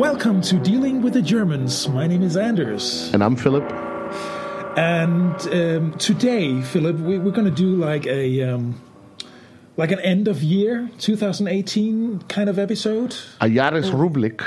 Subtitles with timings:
[0.00, 1.86] Welcome to Dealing with the Germans.
[1.86, 3.12] My name is Anders.
[3.12, 3.70] And I'm Philip.
[4.78, 8.42] And um, today, Philip, we, are going to do like a.
[8.44, 8.80] Um,
[9.76, 13.14] like an end of year 2018 kind of episode.
[13.42, 14.42] A Jahresrubrik.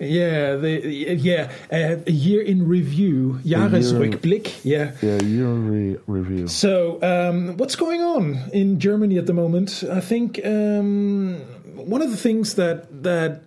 [0.00, 4.64] Yeah, the, yeah, uh, a year in review, Jahresrückblick.
[4.64, 6.48] Yeah, yeah, year re- review.
[6.48, 9.84] So, um, what's going on in Germany at the moment?
[9.88, 11.36] I think um,
[11.76, 13.45] one of the things that that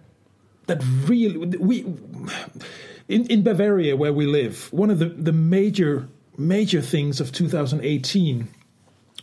[0.70, 1.86] that really we
[3.08, 8.48] in in Bavaria where we live, one of the the major major things of 2018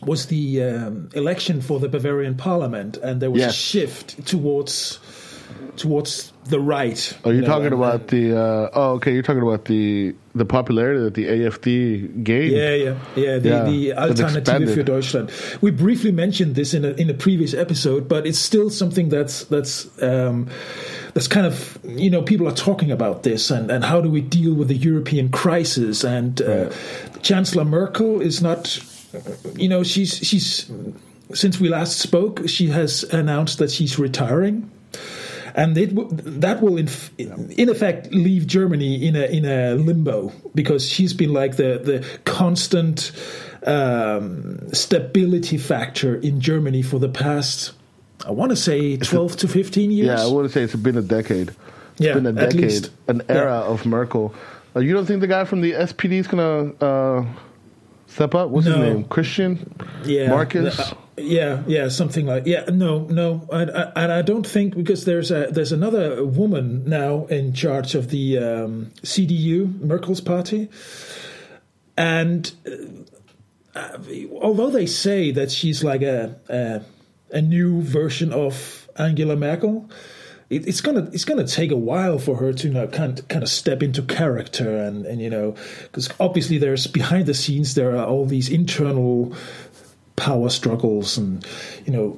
[0.03, 3.51] was the um, election for the Bavarian parliament, and there was yes.
[3.51, 4.99] a shift towards
[5.77, 7.17] towards the right.
[7.23, 8.37] Are you, know, talking about the?
[8.37, 9.13] Uh, oh, okay.
[9.13, 12.51] You're talking about the the popularity that the AFD gained.
[12.51, 13.37] Yeah, yeah, yeah.
[13.39, 15.31] The, yeah, the Alternative für Deutschland.
[15.61, 19.45] We briefly mentioned this in a in a previous episode, but it's still something that's
[19.45, 19.87] that's.
[20.01, 20.49] Um,
[21.17, 24.21] that's kind of you know people are talking about this and, and how do we
[24.21, 27.23] deal with the European crisis and uh, right.
[27.23, 28.79] Chancellor Merkel is not
[29.55, 30.71] you know, she's she's
[31.33, 34.69] since we last spoke, she has announced that she's retiring,
[35.55, 35.91] and it
[36.41, 41.33] that will in, in effect leave Germany in a in a limbo because she's been
[41.33, 43.11] like the the constant
[43.65, 47.73] um, stability factor in Germany for the past.
[48.27, 50.07] I want to say twelve a, to fifteen years.
[50.07, 51.49] Yeah, I want to say it's been a decade.
[51.49, 51.57] It's
[51.99, 53.71] yeah, been a decade, an era yeah.
[53.71, 54.35] of Merkel.
[54.75, 56.73] Uh, you don't think the guy from the SPD is gonna?
[56.75, 57.25] Uh,
[58.07, 58.49] step up?
[58.49, 58.73] What's no.
[58.73, 59.03] his name?
[59.05, 59.75] Christian?
[60.05, 60.29] Yeah.
[60.29, 60.79] Marcus?
[60.79, 62.65] Uh, yeah, yeah, something like yeah.
[62.71, 67.25] No, no, I, I, and I don't think because there's a there's another woman now
[67.25, 70.69] in charge of the um, CDU, Merkel's party,
[71.97, 72.51] and
[73.73, 73.97] uh,
[74.41, 76.81] although they say that she's like a, a
[77.31, 79.89] a new version of Angela Merkel,
[80.49, 83.43] it, it's gonna it's gonna take a while for her to you know, kind kind
[83.43, 87.95] of step into character and and you know because obviously there's behind the scenes there
[87.95, 89.35] are all these internal
[90.15, 91.45] power struggles and
[91.85, 92.17] you know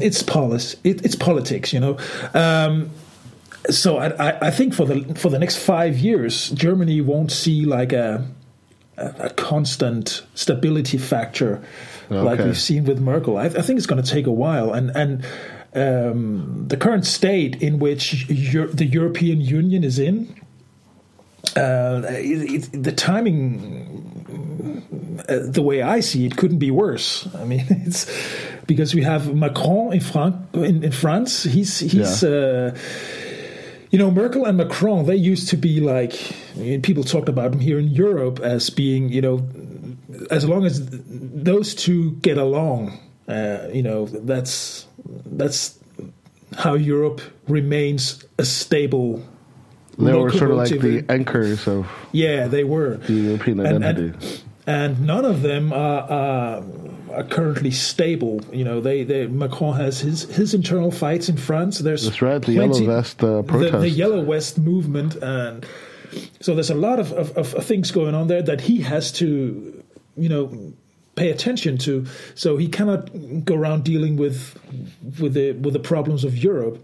[0.00, 1.98] it's polis it, it's politics you know?
[2.32, 2.90] Um,
[3.70, 7.92] so I, I think for the for the next five years Germany won't see like
[7.92, 8.26] a
[8.98, 11.62] a, constant stability factor
[12.06, 12.20] okay.
[12.20, 14.90] like we've seen with Merkel I, I think it's going to take a while and
[14.96, 15.24] and
[15.74, 20.34] um, the current state in which Euro- the European Union is in,
[21.56, 24.04] uh, it, it, the timing,
[25.28, 27.28] uh, the way I see it, couldn't be worse.
[27.34, 28.10] I mean, it's
[28.66, 31.44] because we have Macron in, Fran- in, in France.
[31.44, 32.22] He's he's.
[32.22, 32.28] Yeah.
[32.28, 32.78] Uh,
[33.90, 36.12] you know, Merkel and Macron, they used to be like,
[36.82, 39.48] people talked about them here in Europe as being, you know,
[40.30, 44.86] as long as those two get along, uh, you know, that's
[45.26, 45.78] that's
[46.56, 49.22] how Europe remains a stable.
[49.98, 51.88] They were sort of like the anchors of.
[52.12, 54.02] Yeah, they were the European identity.
[54.02, 56.62] And, and, and none of them are, are,
[57.12, 58.40] are, currently stable.
[58.52, 61.78] You know, they, they Macron has his his internal fights in France.
[61.78, 65.66] There's that's right, the yellow vest uh, protest, the, the, yellow vest movement, and
[66.40, 69.82] so there's a lot of, of, of things going on there that he has to,
[70.16, 70.72] you know,
[71.16, 72.06] pay attention to.
[72.34, 74.58] So he cannot go around dealing with
[75.20, 76.82] with the with the problems of Europe.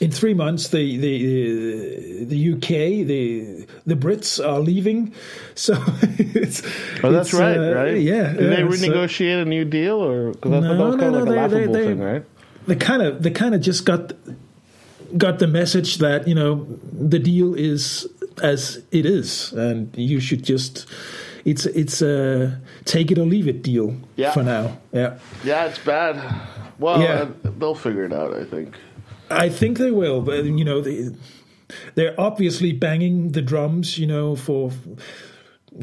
[0.00, 5.14] In three months, the the the UK the the Brits are leaving,
[5.54, 5.74] so
[6.18, 6.62] it's.
[7.02, 7.98] Oh, that's it's, right, uh, right?
[7.98, 8.32] Yeah.
[8.32, 11.72] Did they renegotiate so, a new deal, or that's, no, no, no, like they, they,
[11.72, 12.24] thing, right?
[12.66, 14.12] They kind of they kind of just got
[15.16, 18.08] got the message that you know the deal is
[18.42, 20.86] as it is, and you should just
[21.46, 24.32] it's it's a take it or leave it deal yeah.
[24.32, 24.78] for now.
[24.92, 25.18] Yeah.
[25.44, 26.20] Yeah, it's bad.
[26.78, 27.28] Well, yeah.
[27.44, 28.34] Uh, they'll figure it out.
[28.34, 28.76] I think.
[29.30, 31.10] I think they will, but you know they
[31.94, 34.70] they're obviously banging the drums, you know, for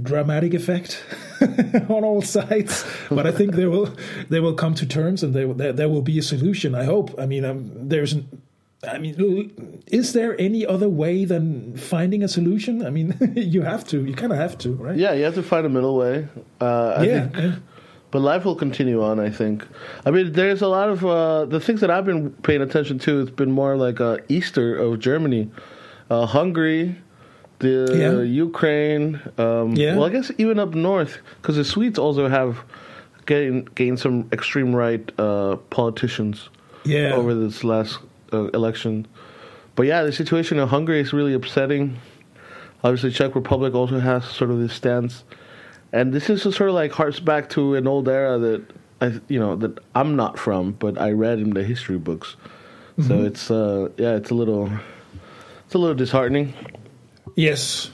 [0.01, 1.03] dramatic effect
[1.89, 2.85] on all sides.
[3.09, 3.93] But I think they will
[4.29, 6.75] they will come to terms, and they, there, there will be a solution.
[6.75, 7.13] I hope.
[7.19, 8.15] I mean, um, there's
[8.87, 12.85] I mean, is there any other way than finding a solution?
[12.85, 14.05] I mean, you have to.
[14.05, 14.97] You kind of have to, right?
[14.97, 16.27] Yeah, you have to find a middle way.
[16.59, 17.55] Uh, I yeah, think, yeah.
[18.13, 19.19] But life will continue on.
[19.19, 19.65] I think.
[20.05, 23.21] I mean, there's a lot of uh, the things that I've been paying attention to.
[23.21, 25.49] It's been more like uh, Easter of Germany,
[26.11, 26.95] uh, Hungary,
[27.57, 28.21] the yeah.
[28.21, 29.19] Ukraine.
[29.39, 29.95] Um, yeah.
[29.95, 32.59] Well, I guess even up north, because the Swedes also have
[33.25, 36.49] gained gained some extreme right uh, politicians.
[36.85, 37.15] Yeah.
[37.15, 37.97] Over this last
[38.31, 39.07] uh, election.
[39.75, 41.97] But yeah, the situation in Hungary is really upsetting.
[42.83, 45.23] Obviously, Czech Republic also has sort of this stance,
[45.93, 48.65] and this is sort of like harks back to an old era that
[48.99, 52.35] I, you know, that I'm not from, but I read in the history books.
[52.97, 53.07] Mm-hmm.
[53.07, 54.71] So it's, uh, yeah, it's a little,
[55.65, 56.53] it's a little disheartening.
[57.35, 57.91] Yes,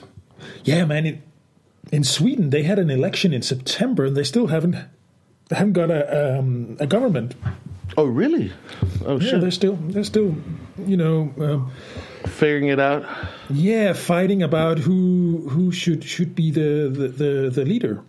[0.64, 1.06] yeah, man.
[1.06, 1.22] In,
[1.92, 4.76] in Sweden, they had an election in September, and they still haven't
[5.48, 7.34] they haven't got a um, a government.
[7.96, 8.52] Oh, really?
[9.04, 9.40] Oh, yeah, shit.
[9.40, 10.36] they're still they're still
[10.78, 11.32] you know.
[11.38, 11.72] Um,
[12.26, 13.04] Figuring it out.
[13.48, 18.02] Yeah, fighting about who who should should be the the, the, the leader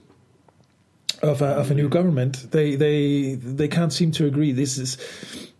[1.21, 2.51] of a, of a new government.
[2.51, 4.51] They they they can't seem to agree.
[4.51, 4.97] This is,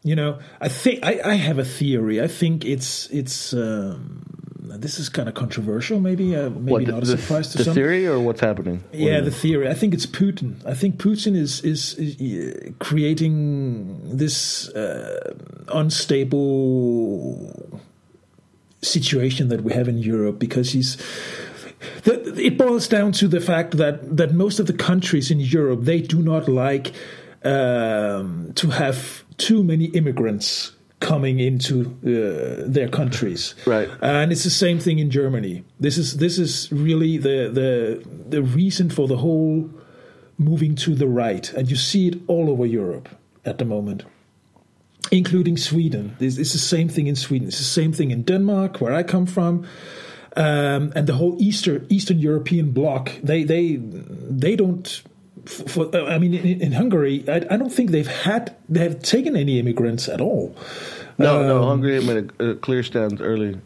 [0.04, 2.22] you know, I think I, I have a theory.
[2.22, 3.54] I think it's it's.
[3.54, 4.24] Um,
[4.80, 6.36] this is kind of controversial, maybe.
[6.36, 7.74] Uh, maybe What, not a surprise to the some.
[7.74, 8.84] theory or what's happening?
[8.94, 9.68] Yeah, you the theory.
[9.68, 10.66] I think it's Putin.
[10.66, 15.34] I think Putin is is, is uh, creating this uh,
[15.74, 17.82] unstable
[18.82, 20.98] situation that we have in Europe because he's.
[22.06, 26.00] It boils down to the fact that that most of the countries in Europe they
[26.00, 26.94] do not like
[27.44, 33.56] um, to have too many immigrants coming into uh, their countries.
[33.66, 33.90] Right.
[34.02, 35.64] And it's the same thing in Germany.
[35.80, 39.70] This is this is really the the the reason for the whole
[40.38, 43.10] moving to the right, and you see it all over Europe
[43.46, 44.04] at the moment,
[45.10, 46.16] including Sweden.
[46.20, 47.48] It's, it's the same thing in Sweden.
[47.48, 49.66] It's the same thing in Denmark, where I come from.
[50.38, 55.04] Um, and the whole Easter, Eastern European bloc, they they they don't.
[55.46, 59.36] For, I mean, in, in Hungary, I, I don't think they've had they have taken
[59.36, 60.56] any immigrants at all.
[61.18, 61.64] No, no.
[61.64, 63.60] Um, Hungary made a, a clear stand early.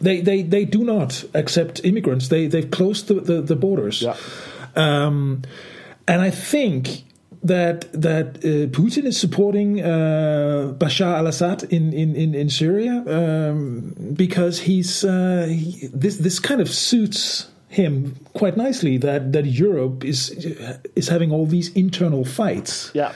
[0.00, 2.28] They they they do not accept immigrants.
[2.28, 4.02] They they've closed the the, the borders.
[4.02, 4.16] Yeah.
[4.74, 5.42] Um,
[6.06, 7.04] and I think
[7.42, 13.94] that that uh, Putin is supporting uh, Bashar al-Assad in in in, in Syria um,
[14.14, 20.04] because he's uh, he, this this kind of suits him quite nicely that that Europe
[20.04, 20.30] is
[20.96, 22.90] is having all these internal fights.
[22.94, 23.12] Yeah.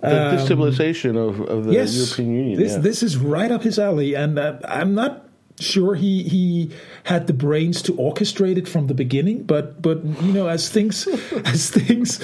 [0.00, 2.58] The destabilization of, of the Um, yes, European Union.
[2.58, 2.78] This yeah.
[2.78, 5.26] this is right up his alley, and uh, I'm not
[5.58, 6.70] sure he he
[7.04, 9.42] had the brains to orchestrate it from the beginning.
[9.44, 11.06] But but you know, as things
[11.44, 12.20] as things.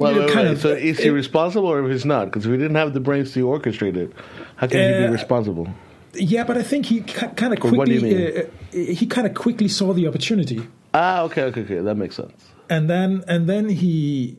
[0.00, 2.24] Well, you know, kind of, so is he it- responsible or if he's not?
[2.26, 4.12] Because if he didn't have the brains to orchestrate it,
[4.56, 5.68] how can he Uh, be responsible?
[6.14, 8.36] yeah, but I think he kind of Or what do quickly mean?
[8.36, 10.60] uh, he kind of quickly saw the opportunity,
[10.92, 11.78] Ah, okay, okay, okay.
[11.80, 12.32] That makes sense.
[12.68, 14.38] and then and then he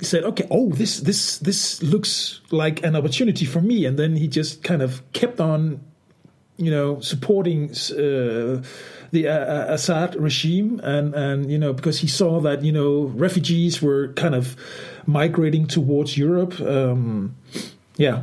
[0.00, 4.26] said, "Okay, oh this this this looks like an opportunity for me," and then he
[4.26, 5.78] just kind of kept on,
[6.56, 8.62] you know, supporting uh,
[9.12, 13.80] the uh, Assad regime, and and you know because he saw that you know refugees
[13.80, 14.56] were kind of
[15.06, 16.60] migrating towards Europe.
[16.60, 17.34] Um,
[17.96, 18.22] yeah,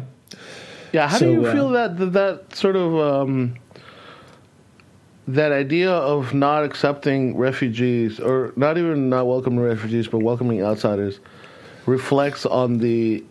[0.93, 3.55] Yeah, how So, do you uh, feel that that, that sort of um,
[5.27, 11.19] that idea of not accepting refugees or not even not welcoming refugees but welcoming outsiders
[11.85, 13.23] reflects on the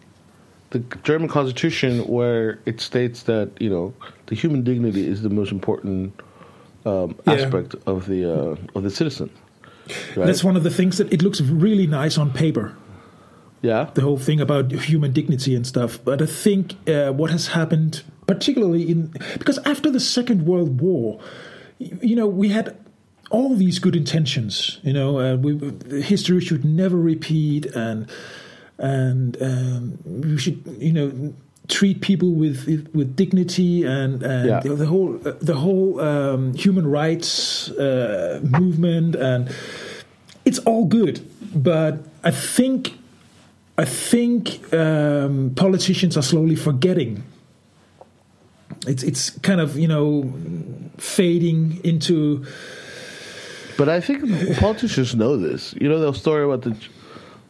[0.70, 3.92] the German constitution where it states that you know
[4.26, 6.12] the human dignity is the most important
[6.86, 7.34] um, Yeah.
[7.34, 9.30] aspect of the uh, of the citizen.
[10.16, 10.26] Right?
[10.26, 12.72] that's one of the things that it looks really nice on paper.
[13.62, 13.90] Yeah.
[13.94, 15.98] the whole thing about human dignity and stuff.
[16.04, 21.20] But I think uh, what has happened, particularly in because after the Second World War,
[21.78, 22.76] you know, we had
[23.30, 24.78] all these good intentions.
[24.82, 28.08] You know, uh, we, history should never repeat, and
[28.78, 31.34] and um, we should, you know.
[31.68, 34.58] Treat people with with dignity and, and Yeah.
[34.58, 39.48] the, the whole the whole um, human rights uh, movement and
[40.44, 41.20] it's all good,
[41.54, 42.98] but I think
[43.82, 47.22] I think um, politicians are slowly forgetting.
[48.86, 50.32] It's it's kind of you know
[50.98, 52.44] fading into
[53.76, 54.22] But I think
[54.58, 55.74] politicians know this.
[55.80, 56.74] You know the story about the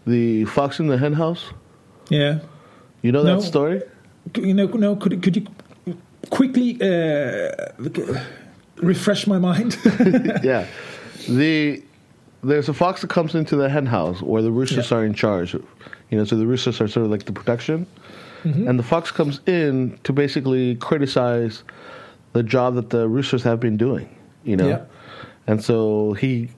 [0.07, 1.45] the fox in the hen house.
[2.11, 2.39] yeah
[3.03, 3.37] You know No.
[3.37, 3.83] that story?
[4.37, 5.45] you know no could could you
[6.31, 7.51] quickly uh,
[8.83, 9.77] refresh my mind?
[10.45, 10.65] yeah.
[11.29, 11.83] The
[12.42, 14.99] there's a fox that comes into the hen house where the roosters Yeah.
[14.99, 15.54] are in charge.
[15.54, 17.87] You know, so the roosters are sort of like the protection.
[18.44, 18.68] Mm-hmm.
[18.68, 21.62] And the fox comes in to basically criticize
[22.32, 24.09] the job that the roosters have been doing,
[24.44, 24.68] you know.
[24.68, 24.85] Yeah.
[25.47, 26.49] And so he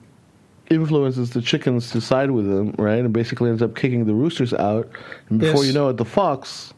[0.69, 2.99] influences the chickens to side with him, right?
[2.99, 4.89] And basically ends up kicking the roosters out.
[5.29, 5.67] And before Yes.
[5.67, 6.73] you know it, the fox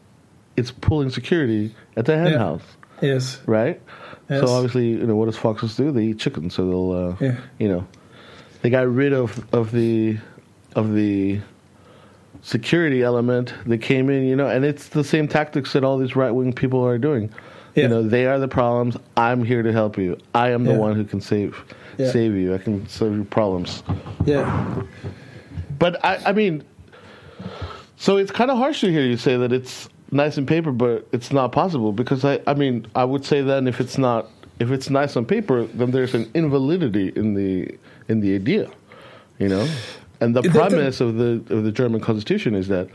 [0.56, 2.38] is pulling security at the hen Yeah.
[2.38, 2.62] house
[3.00, 3.80] yes, right?
[4.28, 4.40] Yes.
[4.40, 5.92] So obviously, you know, what does foxes do?
[5.92, 7.86] They eat chickens, so they'll, uh, you know,
[8.66, 10.18] they got rid of of the
[10.74, 11.38] of the
[12.42, 16.16] security element that came in, you know, and it's the same tactics that all these
[16.16, 17.32] right wing people are doing.
[17.76, 17.84] Yeah.
[17.84, 18.96] You know, they are the problems.
[19.16, 20.18] I'm here to help you.
[20.34, 20.78] I am the Yeah.
[20.78, 21.56] one who can save
[21.96, 22.10] Yeah.
[22.10, 22.54] save you.
[22.56, 23.84] I can solve your problems.
[24.24, 24.82] yeah,
[25.78, 26.64] But I, I mean,
[27.96, 31.06] so it's kind of harsh to hear you say that it's nice in paper, but
[31.12, 34.70] it's not possible because I, I mean, I would say then if it's not if
[34.70, 37.76] it's nice on paper, then there's an invalidity in the
[38.08, 38.70] in the idea,
[39.38, 39.68] you know.
[40.20, 42.88] And the premise of the of the German constitution is that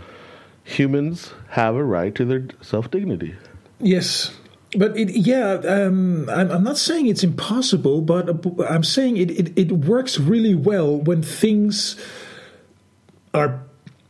[0.64, 3.36] humans have a right to their self dignity.
[3.80, 4.36] Yes,
[4.76, 8.30] but it, yeah, um, I'm, I'm, not saying it's impossible, but
[8.70, 12.00] I'm saying it, it, it works really well when things
[13.34, 13.62] are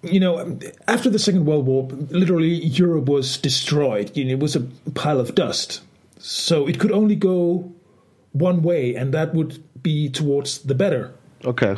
[0.04, 4.16] you know, after the Second World War, literally Europe was destroyed.
[4.18, 4.62] You know, it was a
[4.96, 5.82] pile of dust.
[6.22, 7.74] So it could only go
[8.32, 11.14] one way, and that would be towards the better.
[11.44, 11.76] Okay.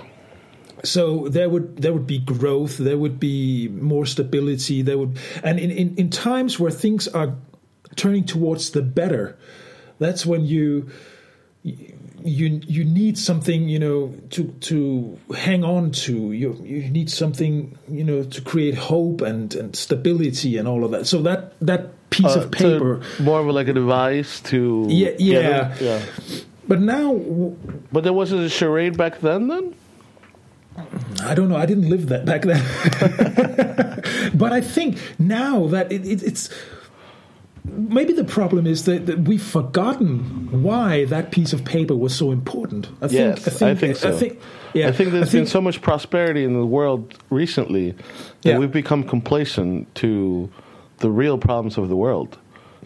[0.83, 5.57] So there would there would be growth, there would be more stability, there would, and
[5.57, 7.35] in, in, in times where things are
[7.95, 9.38] turning towards the better,
[10.00, 10.89] that's when you
[12.25, 16.31] you you need something you know to to hang on to.
[16.31, 20.91] You you need something you know to create hope and and stability and all of
[20.91, 21.07] that.
[21.07, 23.01] So that that piece uh, of paper.
[23.19, 25.75] more of like a device to yeah yeah.
[25.79, 26.01] yeah.
[26.67, 27.13] But now
[27.91, 29.75] but there was a charade back then then?
[31.21, 31.55] I don't know.
[31.55, 32.63] I didn't live that back then,
[34.37, 36.49] but I think now that it, it, it's
[37.65, 42.32] maybe the problem is that, that, we've forgotten why that piece of paper was so
[42.32, 42.88] important.
[43.01, 44.10] I think, yes, I think, I think so.
[44.10, 44.41] I think,
[44.74, 48.00] yeah, I think there's I think, been so much prosperity in the world recently that
[48.41, 48.58] yeah.
[48.58, 50.51] we've become complacent to
[50.98, 52.38] the real problems of the world.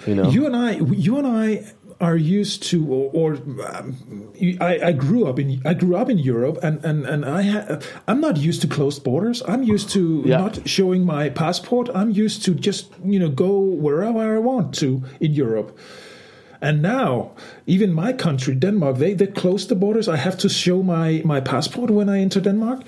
[0.06, 1.66] You know, you and I, you and I
[2.00, 3.34] are used to, or, or
[3.74, 7.42] um, I, I, grew up in I grew up in Europe, and and and I
[7.42, 9.42] ha- I'm not used to closed borders.
[9.48, 10.38] I'm used to yeah.
[10.38, 11.90] not showing my passport.
[11.96, 15.78] I'm used to just you know go wherever I want to in Europe.
[16.62, 17.32] And now,
[17.68, 20.08] even my country, Denmark, they they closed the borders.
[20.08, 22.82] I have to show my my passport when I enter Denmark.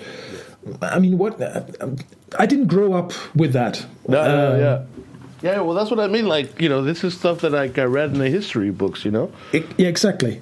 [0.81, 1.41] I mean, what?
[2.37, 3.85] I didn't grow up with that.
[4.07, 4.83] No, um, yeah.
[5.41, 6.27] Yeah, well, that's what I mean.
[6.27, 9.05] Like, you know, this is stuff that like I read in the history books.
[9.05, 9.31] You know.
[9.53, 10.41] It, yeah, exactly.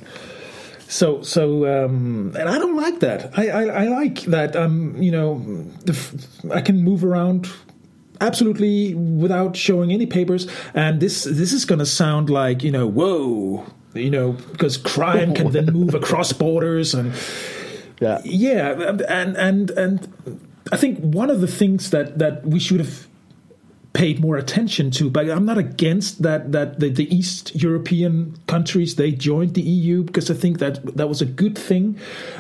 [0.90, 3.38] So, so, um, and I don't like that.
[3.38, 4.56] I, I, I like that.
[4.56, 5.40] Um, you know,
[5.84, 7.50] the, I can move around
[8.22, 10.48] absolutely without showing any papers.
[10.74, 15.34] And this, this is going to sound like you know, whoa, you know, because crime
[15.34, 17.14] can then move across borders and
[18.00, 20.40] yeah, yeah, and and and
[20.72, 23.08] I think one of the things that that we should have
[23.98, 25.10] paid more attention to.
[25.10, 30.04] But I'm not against that that the, the, East European countries they joined the EU
[30.04, 31.98] because I think that that was a good thing.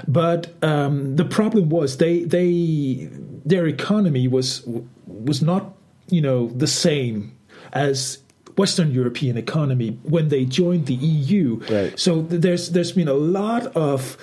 [0.07, 3.09] But um, the problem was they they
[3.43, 4.61] their economy was
[5.07, 5.73] was not
[6.09, 7.35] you know the same
[7.73, 8.19] as
[8.55, 11.59] Western European economy when they joined the EU.
[11.69, 11.99] Right.
[11.99, 14.15] So there's there's been a lot of,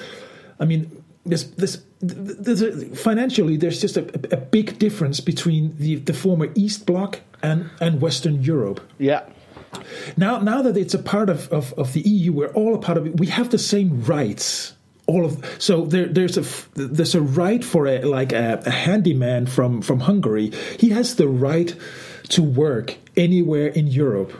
[0.61, 1.83] I mean, there's this
[2.97, 8.01] financially there's just a, a, big difference between the, the former East Bloc and, and
[8.01, 8.81] Western Europe.
[8.99, 9.23] Yeah.
[10.17, 12.99] Now, now that it's a part of, of, of the EU, we're all a part
[12.99, 13.19] of it.
[13.19, 14.75] We have the same rights.
[15.07, 16.45] All of so there, there's a
[16.79, 20.51] there's a right for a like a, a handyman from from Hungary.
[20.79, 21.77] He has the right
[22.31, 24.33] to work anywhere in Europe.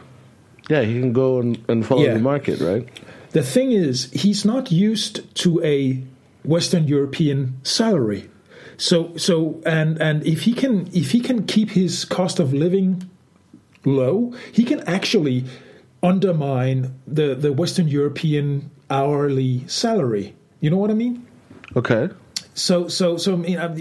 [0.71, 2.15] Yeah, he can go and, and follow yeah.
[2.15, 2.89] the market, right?
[3.33, 6.03] The thing is, he's not used to a
[6.45, 8.31] Western European salary.
[8.77, 13.09] So so and and if he can if he can keep his cost of living
[13.85, 15.45] low, he can actually
[16.03, 20.35] undermine the the Western European hourly salary.
[20.61, 21.27] You know what I mean?
[21.77, 22.09] Okay.
[22.55, 23.77] So so so I mean, um,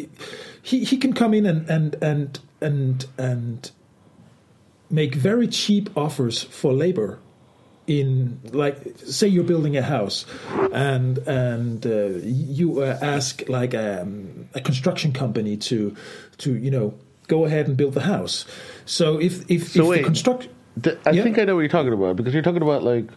[0.62, 3.72] he he can come in and and and and and
[4.90, 7.20] make very cheap offers for labor
[7.88, 10.26] in like say you're building a house
[10.72, 15.96] and and uh, you uh, ask like um, a construction company to
[16.38, 16.94] to you know
[17.28, 18.46] go ahead and build the house
[18.86, 20.48] so if if, so if wait, the construct
[21.06, 21.24] I yeah.
[21.24, 23.08] think I know what you're talking about because you're talking about like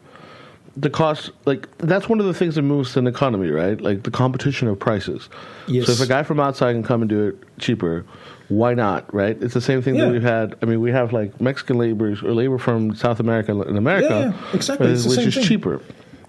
[0.76, 4.10] the cost like that's one of the things that moves an economy right like the
[4.10, 5.30] competition of prices
[5.66, 5.86] yes.
[5.86, 8.04] so if a guy from outside can come and do it cheaper
[8.48, 9.12] why not?
[9.12, 9.40] Right?
[9.42, 10.04] It's the same thing yeah.
[10.04, 10.56] that we've had.
[10.62, 14.54] I mean, we have like Mexican laborers or labor from South America and America, yeah,
[14.54, 15.44] exactly, uh, which is thing.
[15.44, 15.80] cheaper.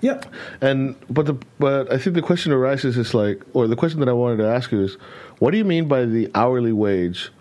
[0.02, 0.22] Yeah.
[0.62, 4.10] And but the but I think the question arises is like, or the question that
[4.10, 4.96] I wanted to ask you is,
[5.40, 7.32] what do you mean by the hourly wage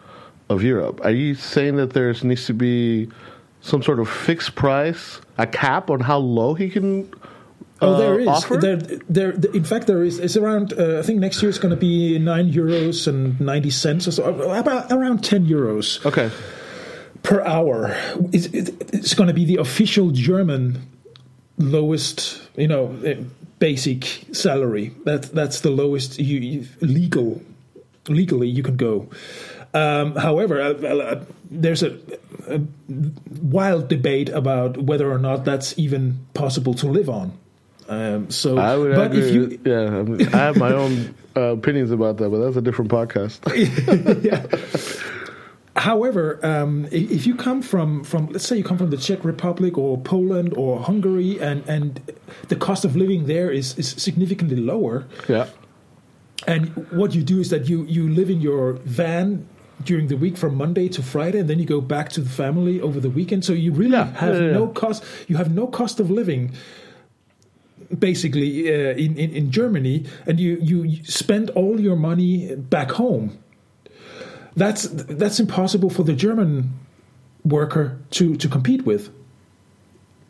[0.49, 1.01] of Europe?
[1.05, 3.09] Are you saying that there needs to be
[3.61, 7.11] some sort of fixed price, a cap on how low he can
[7.81, 8.49] Oh, there uh, is.
[8.61, 8.77] There,
[9.09, 10.19] there, in fact, there is.
[10.19, 10.73] It's around.
[10.73, 14.13] Uh, I think next year it's going to be nine euros and ninety cents or
[14.13, 14.25] so.
[14.25, 16.05] About around ten euros.
[16.07, 16.31] Okay.
[17.23, 17.95] Per hour,
[18.33, 20.81] it's, it's going to be the official German
[21.59, 22.41] lowest.
[22.57, 23.17] You know, eh,
[23.59, 24.95] basic salary.
[25.05, 27.43] That that's the lowest you, you legal
[28.09, 29.09] legally you can go.
[29.75, 31.99] Um, however, uh, uh, there's a,
[32.49, 32.61] a
[33.43, 37.37] wild debate about whether or not that's even possible to live on.
[37.89, 39.21] Um, so, I would but agree.
[39.21, 42.57] if you, yeah, I, mean, I have my own uh, opinions about that, but that's
[42.57, 43.41] a different podcast.
[44.25, 44.47] yeah.
[45.77, 49.77] However, um, if, you come from, from let's say you come from the Czech Republic
[49.77, 52.01] or Poland or Hungary, and, and
[52.49, 55.47] the cost of living there is, is significantly lower, yeah.
[56.47, 59.47] and what you do is that you, you live in your van
[59.85, 62.81] during the week from Monday to Friday, and then you go back to the family
[62.81, 63.45] over the weekend.
[63.45, 64.53] So you really Yeah, have yeah, yeah.
[64.53, 65.05] no cost.
[65.29, 66.53] You have no cost of living,
[67.99, 73.39] basically uh, in, in in Germany, and you you spend all your money back home.
[74.57, 76.73] That's that's impossible for the German
[77.45, 79.11] worker to to compete with.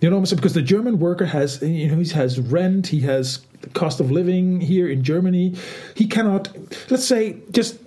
[0.01, 0.37] You know what I'm?
[0.37, 4.11] Because the German worker has, you know, he has rent, he has the cost of
[4.11, 5.55] living here in Germany.
[5.95, 6.55] He cannot,
[6.91, 7.79] let's say, just,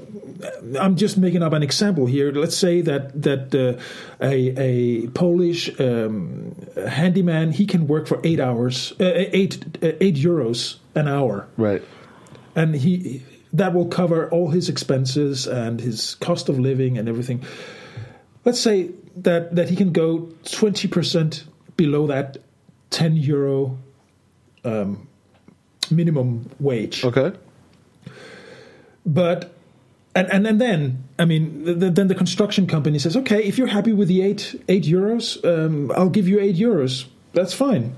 [0.80, 2.32] I'm just making up an example here.
[2.32, 3.80] Let's say that that uh,
[4.22, 6.56] a a Polish um,
[6.88, 11.82] handyman he can work for eight hours, uh, eight uh, eight euros an hour Right.
[12.56, 13.22] and he
[13.54, 17.44] that will cover all his expenses and his cost of living and everything.
[18.46, 18.92] Let's say
[19.24, 21.44] that that he can go twenty percent
[21.78, 22.38] below that
[22.90, 23.78] ten euro
[24.64, 25.08] um,
[25.92, 27.32] minimum wage, Okay.
[29.06, 29.52] but.
[30.16, 33.58] And, and and then I mean the, the, then the construction company says okay if
[33.58, 37.96] you're happy with the eight eight euros um, I'll give you eight euros that's fine.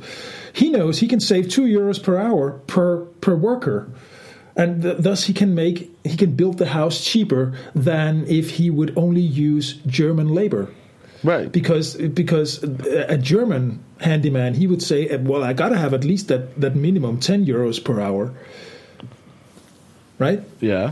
[0.51, 3.88] He knows he can save two euros per hour per per worker,
[4.58, 8.70] and th- thus he can make he can build the house cheaper than if he
[8.70, 10.68] would only use German labor
[11.24, 11.50] Right.
[11.50, 16.60] because because a German handyman he would say well I gotta have at least that
[16.60, 18.34] that minimum ten euros per hour,
[20.20, 20.44] right?
[20.60, 20.91] yeah.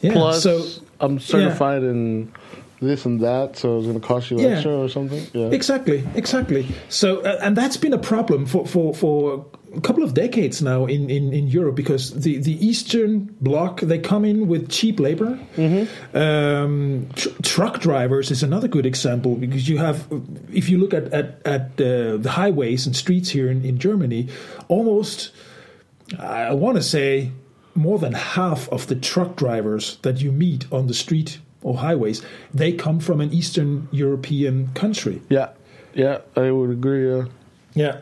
[0.00, 0.12] Yeah.
[0.12, 0.64] Plus, so
[1.00, 2.32] I'm certified in
[2.80, 4.48] this and that, so it's going to cost you Yeah.
[4.48, 5.26] extra or something.
[5.34, 5.48] Yeah.
[5.48, 6.66] Exactly, exactly.
[6.88, 9.44] So, uh, and that's been a problem for, for, for
[9.76, 13.98] a couple of decades now in, in, in Europe because the, the Eastern Bloc they
[13.98, 15.38] come in with cheap labor.
[16.14, 20.06] Um, tr- truck drivers is another good example because you have,
[20.52, 24.28] if you look at at, at uh, the highways and streets here in, in Germany,
[24.68, 25.30] almost
[26.18, 27.30] I want to say
[27.74, 32.22] more than half of the truck drivers that you meet on the street or highways
[32.54, 35.20] they come from an Eastern European country.
[35.28, 35.48] yeah.
[35.94, 36.18] Yeah.
[36.36, 37.08] I would agree.
[37.16, 37.24] Yeah.
[37.74, 37.96] Yeah.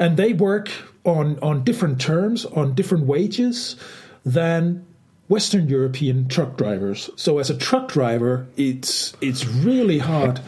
[0.00, 0.70] And they work
[1.04, 3.76] on, on different terms, on different wages
[4.24, 4.84] than
[5.28, 7.10] Western European truck drivers.
[7.16, 10.40] So as a truck driver, it's it's really hard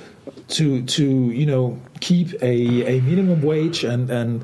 [0.57, 4.43] to to you know keep a, a minimum wage and and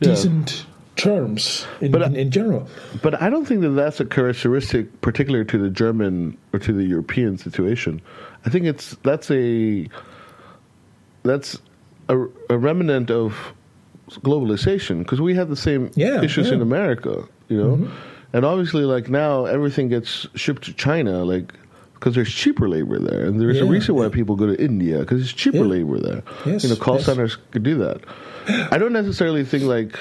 [0.00, 0.08] Yeah.
[0.10, 2.68] decent terms in, But, in, in general.
[3.02, 6.84] But I don't think that that's a characteristic particular to the German or to the
[6.84, 8.00] European situation.
[8.44, 9.88] I think it's that's a
[11.22, 11.58] that's
[12.08, 12.18] a,
[12.50, 13.54] a remnant of
[14.22, 16.54] globalization because we had the same Yeah, issues yeah.
[16.54, 17.92] in America, you know, mm-hmm.
[18.32, 21.54] and obviously like now everything gets shipped to China, like
[21.94, 24.08] because there's cheaper labor there, and there's a reason why yeah.
[24.10, 25.62] people go to India because it's cheaper Yeah.
[25.62, 26.22] labor there.
[26.44, 27.06] Yes, you know, call yes.
[27.06, 28.00] centers could do that.
[28.72, 29.96] I don't necessarily think like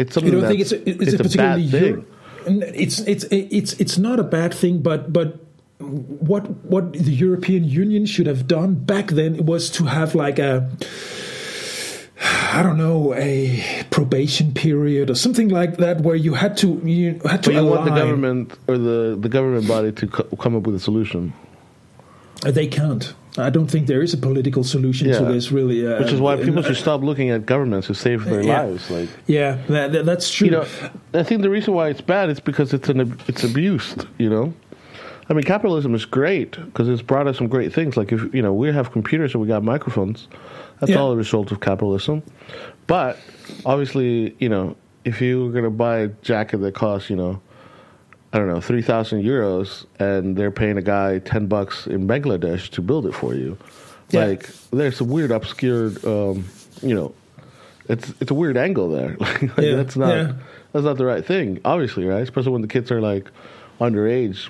[0.00, 2.06] it's You don't think it's that's- a, it's, a bad thing.
[2.46, 5.28] It's it's it's it's not a bad thing, but but
[5.78, 10.70] what what the European Union should have done back then was to have like a
[12.52, 17.18] I don't know a probation period or something like that where you had to you
[17.24, 20.54] had to But you want the government or the, the government body to co- come
[20.56, 21.32] up with a solution,
[22.42, 23.14] They can't.
[23.38, 25.86] I don't think there is a political solution to this really.
[25.86, 28.62] Uh, which is why people uh, should stop looking at governments to save their Yeah.
[28.62, 28.90] lives.
[28.90, 30.46] Like Yeah, that, that- that's true.
[30.46, 30.66] you know,
[31.14, 34.06] I think the reason why it's bad is because it's an it's abused.
[34.18, 34.52] You know,
[35.28, 37.96] I mean, capitalism is great because it's brought us some great things.
[37.96, 40.26] Like if you know we have computers and we got microphones,
[40.80, 40.98] that's Yeah.
[41.00, 42.22] all a result of capitalism.
[42.88, 43.16] But
[43.64, 47.40] obviously, you know, if you're going to buy a jacket that costs you know.
[48.32, 52.70] I don't know, three thousand euros, and they're paying a guy ten bucks in Bangladesh
[52.70, 53.56] to build it for you.
[54.10, 54.24] Yeah.
[54.26, 56.44] Like, there's some weird, obscured, um,
[56.82, 57.14] you know,
[57.88, 59.16] it's it's a weird angle there.
[59.20, 60.32] like, Yeah, that's not yeah.
[60.72, 62.22] that's not the right thing, obviously, right?
[62.22, 63.30] Especially when the kids are like
[63.80, 64.48] underage.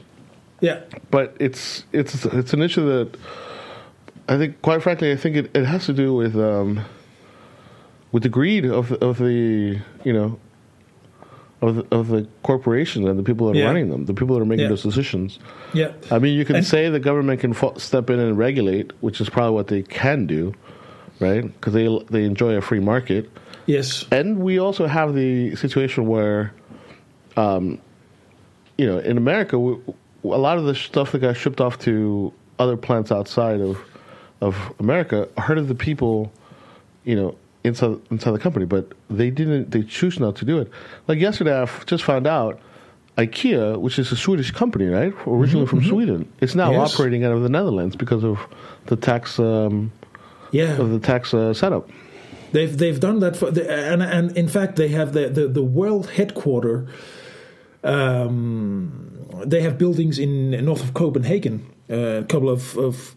[0.60, 3.18] yeah, But it's it's it's an issue that
[4.28, 6.84] I think, quite frankly, I think it, it has to do with um,
[8.12, 10.38] with the greed of of the you know
[11.62, 13.66] of the, of the corporations and the people that are Yeah.
[13.66, 14.68] running them, the people that are making Yeah.
[14.70, 15.38] those decisions.
[15.74, 15.92] yeah.
[16.10, 19.20] I mean, you can And- say the government can fo- step in and regulate, which
[19.20, 20.54] is probably what they can do,
[21.20, 21.42] right?
[21.42, 23.28] Because they they enjoy a free market.
[23.66, 24.06] Yes.
[24.10, 26.52] And we also have the situation where,
[27.36, 27.78] um,
[28.78, 29.76] you know, in America, we,
[30.24, 33.78] a lot of the stuff that got shipped off to other plants outside of
[34.42, 36.32] of America hurted the people,
[37.04, 39.70] you know, inside inside the company, but they didn't.
[39.70, 40.70] They choose not to do it.
[41.08, 42.60] Like yesterday, I just found out
[43.18, 45.88] IKEA, which is a Swedish company, right, originally mm-hmm, from mm-hmm.
[45.88, 46.94] Sweden, it's now yes.
[46.94, 48.38] operating out of the Netherlands because of
[48.86, 49.38] the tax.
[49.38, 49.92] Um,
[50.52, 51.88] yeah, of the tax uh, setup.
[52.52, 55.62] They've they've done that for the, and and in fact they have the the, the
[55.62, 56.88] world headquarter.
[57.82, 59.10] Um,
[59.44, 63.16] they have buildings in north of Copenhagen, uh, a couple of, of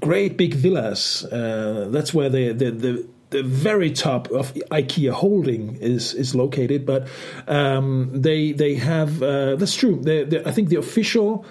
[0.00, 1.24] great big villas.
[1.24, 6.84] Uh, that's where the, the, the the very top of IKEA holding is is located.
[6.84, 7.08] But
[7.48, 10.00] um, they they have uh, that's true.
[10.02, 11.44] They, they, I think the official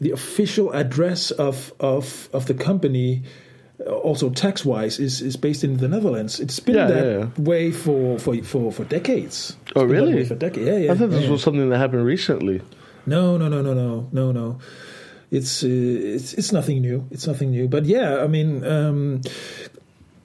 [0.00, 3.22] the official address of of of the company.
[3.84, 6.38] Uh, also, tax wise, is, is based in the Netherlands.
[6.38, 7.28] It's been yeah, that yeah, yeah.
[7.42, 9.56] way for, for, for, for decades.
[9.62, 10.24] It's oh, really?
[10.24, 10.68] For decades.
[10.68, 10.92] Yeah, yeah.
[10.92, 12.62] I thought this was something that happened recently.
[13.04, 14.60] No, no, no, no, no, no, no
[15.34, 17.06] it's uh, it's it's nothing new.
[17.10, 17.68] It's nothing new.
[17.68, 19.20] But yeah, I mean, um,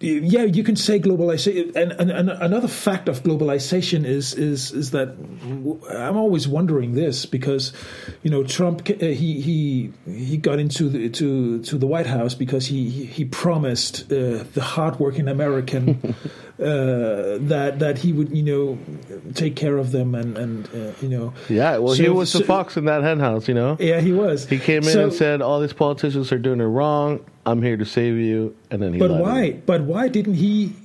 [0.01, 1.75] yeah, you can say globalization.
[1.75, 5.09] And, and, and, another fact of globalization is is is that
[5.89, 7.73] I'm always wondering this because,
[8.23, 12.33] you know, Trump uh, he he he got into the, to to the White House
[12.33, 16.15] because he he promised uh, the hardworking American
[16.59, 18.77] uh, that that he would you know
[19.33, 21.33] take care of them and and uh, you know.
[21.47, 23.77] Yeah well so, he was so, the fox in that henhouse you know?
[23.79, 24.45] Yeah he was.
[24.45, 27.25] He came in so, and said all these politicians are doing it wrong.
[27.45, 28.55] I'm here to save you.
[28.69, 29.43] And then he but why?
[29.43, 29.63] him.
[29.65, 30.75] but why didn't he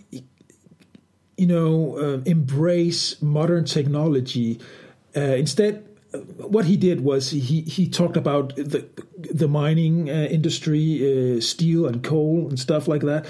[1.37, 4.61] you know uh, embrace modern technology?
[5.17, 5.85] Uh, instead
[6.37, 8.87] what he did was he he talked about the
[9.19, 13.27] the mining uh, industry, uh, steel and coal and stuff like that.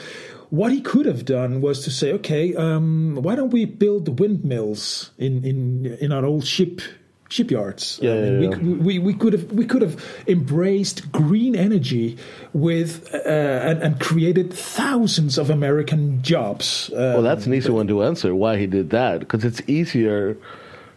[0.51, 5.11] What he could have done was to say, okay, um, why don't we build windmills
[5.19, 6.81] in, in, in our old ship
[7.29, 7.99] shipyards.
[8.01, 8.57] Yeah, I mean, yeah, yeah.
[8.57, 12.17] We, we, we, could have we could have embraced green energy
[12.53, 16.91] with uh, and, and, created thousands of American jobs.
[16.93, 18.35] Um, well, that's an easy one to answer.
[18.35, 19.21] Why he did that?
[19.21, 20.37] Because it's easier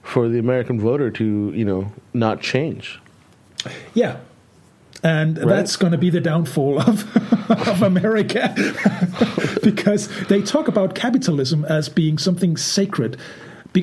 [0.04, 3.00] for the American voter to you know not change.
[3.94, 4.18] Yeah,
[5.04, 5.48] and right?
[5.48, 7.04] that's going to be the downfall of,
[7.68, 8.54] of America.
[9.64, 13.18] Because they talk about capitalism as being something sacred.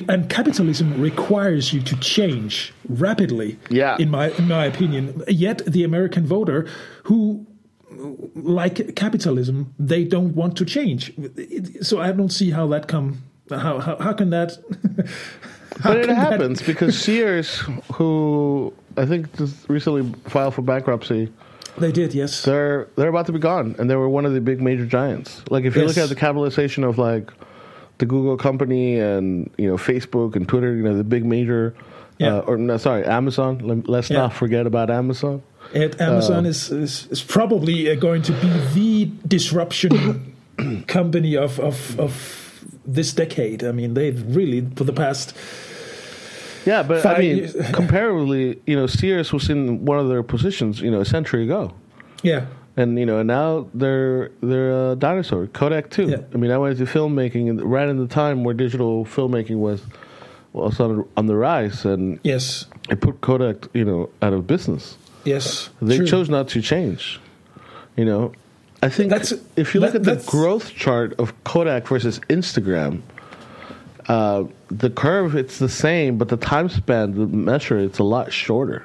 [0.08, 3.96] And capitalism requires you to change rapidly yeah.
[3.98, 5.22] in my in my opinion.
[5.28, 6.66] Yet the american voter
[7.04, 7.46] who
[8.34, 11.12] like capitalism they don't want to change.
[11.82, 14.56] So i don't see how that come how how, how can that
[15.82, 16.66] how but it happens that...
[16.66, 17.58] because sears
[17.92, 21.32] who I think just recently filed for bankruptcy.
[21.78, 22.42] They did, yes.
[22.42, 25.42] They're they're about to be gone, and they were one of the big major giants.
[25.50, 25.96] Like if you yes.
[25.96, 27.32] look at the capitalization of like
[27.98, 31.74] the Google company and you know Facebook and Twitter, you know the big major,
[32.18, 32.36] yeah.
[32.36, 33.82] uh, or no, sorry, Amazon.
[33.86, 34.18] Let's yeah.
[34.18, 35.42] not forget about Amazon.
[35.72, 40.36] It, Amazon uh, is, is, is probably uh, going to be the disruption
[40.86, 43.64] company of, of of this decade.
[43.64, 45.36] I mean, they've really for the past
[46.64, 50.90] yeah, but I mean, comparatively, you know, Sears was in one of their positions, you
[50.90, 51.72] know, a century ago.
[52.22, 52.46] Yeah.
[52.76, 55.46] And you know, and now they're they're a dinosaur.
[55.46, 56.08] Kodak too.
[56.08, 56.16] Yeah.
[56.32, 59.80] I mean, I went into filmmaking right in the time where digital filmmaking was
[60.52, 64.96] was on, on the rise, and yes, it put Kodak, you know, out of business.
[65.24, 66.06] Yes, they true.
[66.06, 67.20] chose not to change.
[67.96, 68.32] You know,
[68.84, 73.00] I think that's, if you look that, at the growth chart of Kodak versus Instagram,
[74.08, 78.32] uh, the curve it's the same, but the time span, the measure, it's a lot
[78.32, 78.84] shorter.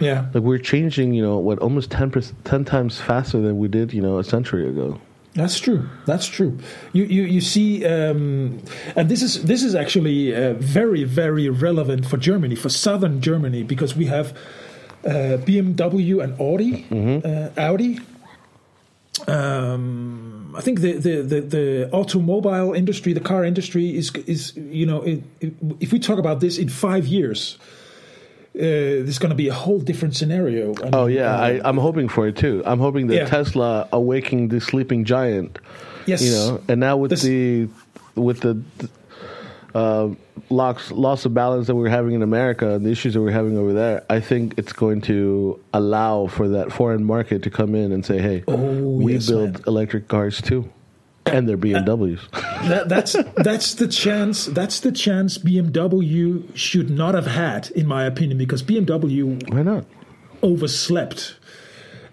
[0.00, 2.12] Yeah, like we're changing, you know, what almost 10,
[2.44, 5.00] 10 times faster than we did, you know, a century ago.
[5.34, 5.88] That's true.
[6.06, 6.58] That's true.
[6.92, 8.60] You you you see, um,
[8.96, 13.62] and this is this is actually uh, very very relevant for Germany, for southern Germany,
[13.62, 14.36] because we have
[15.04, 17.20] uh, BMW and Audi, mm-hmm.
[17.24, 18.00] uh, Audi.
[19.26, 24.86] Um, I think the, the, the, the, automobile industry, the car industry, is is you
[24.86, 27.58] know, it, it, if we talk about this in five years,
[28.54, 28.60] uh,
[29.04, 30.74] there's going to be a whole different scenario.
[30.92, 32.62] Oh yeah, uh, I, am hoping for it too.
[32.66, 33.24] I'm hoping that yeah.
[33.26, 35.58] Tesla awaking the sleeping giant.
[36.06, 37.68] Yes, you know, and now with this, the
[38.14, 38.60] with the
[39.78, 40.14] uh,
[40.50, 43.56] loss loss of balance that we're having in America and the issues that we're having
[43.56, 47.92] over there, I think it's going to allow for that foreign market to come in
[47.92, 49.62] and say, "Hey, oh, we yes, build man.
[49.66, 50.68] electric cars too."
[51.26, 52.30] And they're BMWs.
[52.68, 54.46] that, that's that's the chance.
[54.46, 59.84] That's the chance BMW should not have had, in my opinion, because BMW why not
[60.42, 61.36] overslept.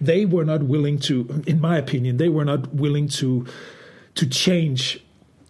[0.01, 3.47] They were not willing to, in my opinion, they were not willing to
[4.15, 5.05] to change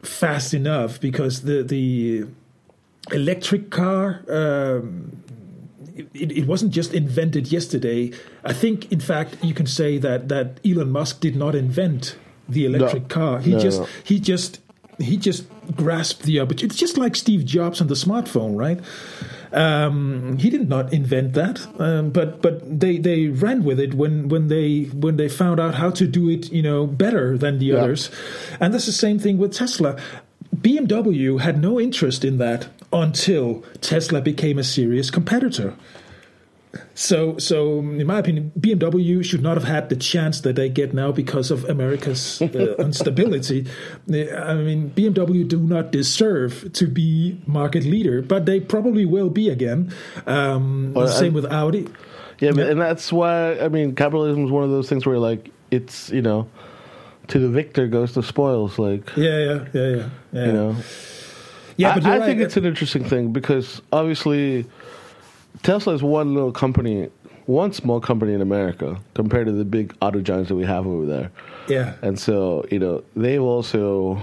[0.06, 2.26] fast enough because the the
[3.12, 5.24] electric car um,
[5.96, 8.12] it, it, wasn't just invented yesterday.
[8.44, 12.18] I think, in fact, you can say that that Elon Musk did not invent
[12.50, 13.10] the electric no.
[13.10, 13.39] car.
[13.39, 13.88] He no, just no.
[14.04, 14.60] he just
[15.00, 16.65] he just grasped the opportunity.
[16.65, 18.80] It's just like Steve Jobs and the smartphone, right?
[19.51, 24.29] Um, he did not invent that, um, but but they, they ran with it when,
[24.29, 27.67] when they when they found out how to do it, you know, better than the
[27.67, 27.75] yeah.
[27.75, 28.10] others.
[28.60, 29.97] And that's the same thing with Tesla.
[30.55, 35.73] BMW had no interest in that until Tesla became a serious competitor.
[36.97, 40.93] So, so in my opinion, BMW should not have had the chance that they get
[40.93, 43.67] now because of America's uh, instability.
[44.10, 49.49] I mean, BMW do not deserve to be market leader, but they probably will be
[49.49, 49.93] again.
[50.25, 51.89] Um, well, same I, with Audi.
[52.39, 55.51] Yeah, yeah, and that's why I mean, capitalism is one of those things where like
[55.71, 56.49] it's you know,
[57.27, 58.79] to the victor goes the spoils.
[58.79, 60.10] Like yeah, yeah, yeah, yeah.
[60.31, 60.45] yeah.
[60.45, 60.75] You know.
[61.77, 62.25] Yeah, but I, I right.
[62.25, 64.65] think it's an interesting thing because obviously
[65.65, 67.10] Tesla is one little company,
[67.47, 71.08] one small company in America compared to the big auto giants that we have over
[71.08, 71.32] there.
[71.67, 71.95] Yeah.
[72.04, 74.21] And so, you know, they've also,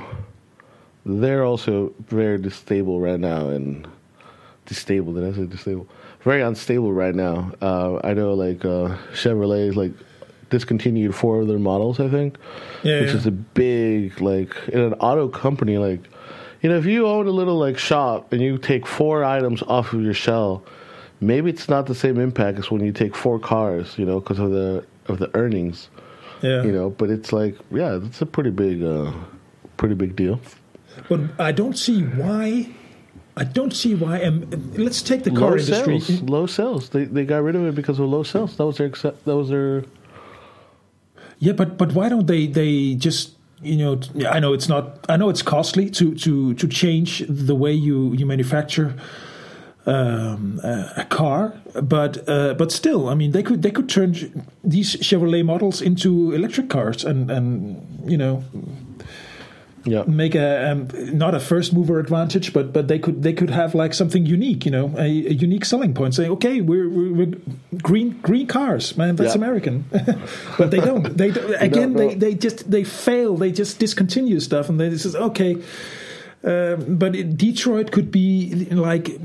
[1.04, 3.88] they're also very unstable right now and
[4.66, 5.16] destable.
[5.16, 5.88] Did I say destable?
[6.20, 7.52] Very unstable right now.
[7.60, 9.90] Uh, I know, like uh, Chevrolet is like
[10.48, 11.98] discontinued four of their models.
[11.98, 12.36] I think,
[12.84, 13.16] yeah, which yeah.
[13.16, 15.76] is a big like in an auto company.
[15.76, 16.04] Like,
[16.60, 19.92] you know, if you own a little like shop and you take four items off
[19.92, 20.62] of your shell
[21.22, 24.38] maybe it's not the same impact as when you take four cars, you know, because
[24.38, 25.88] of the of the earnings.
[26.42, 26.64] Yeah.
[26.64, 29.12] You know, but it's like, yeah, it's a pretty big, uh,
[29.76, 30.40] pretty big deal.
[31.08, 32.68] But I don't see why.
[33.36, 34.28] I don't see why.
[34.74, 36.00] Let's take the car low industry.
[36.00, 36.90] Sales, low sales.
[36.90, 38.56] They they got rid of it because of low sales.
[38.56, 39.84] That was their that was their.
[41.38, 45.16] Yeah, but but why don't they they just you know I know it's not I
[45.16, 48.94] know it's costly to to to change the way you you manufacture
[49.86, 54.14] um, a car, but uh, but still, I mean, they could they could turn
[54.62, 58.44] these Chevrolet models into electric cars, and and you know,
[59.84, 63.50] yeah, make a um, not a first mover advantage, but but they could they could
[63.50, 66.14] have like something unique, you know, a, a unique selling point.
[66.14, 67.32] Saying, okay, we're, we're, we're,
[67.82, 69.38] green green cars, man, that's yeah.
[69.38, 69.84] American,
[70.58, 71.16] but they don't.
[71.16, 73.36] They don't, again, they they just they fail.
[73.36, 75.56] They just discontinue stuff, and they says, okay.
[76.44, 79.16] Um, but it, Detroit could be like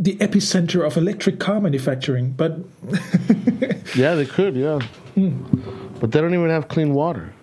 [0.00, 2.32] the epicenter of electric car manufacturing.
[2.32, 2.58] But
[3.94, 4.80] yeah, they could, yeah.
[5.14, 6.00] Mm.
[6.00, 7.32] But they don't even have clean water.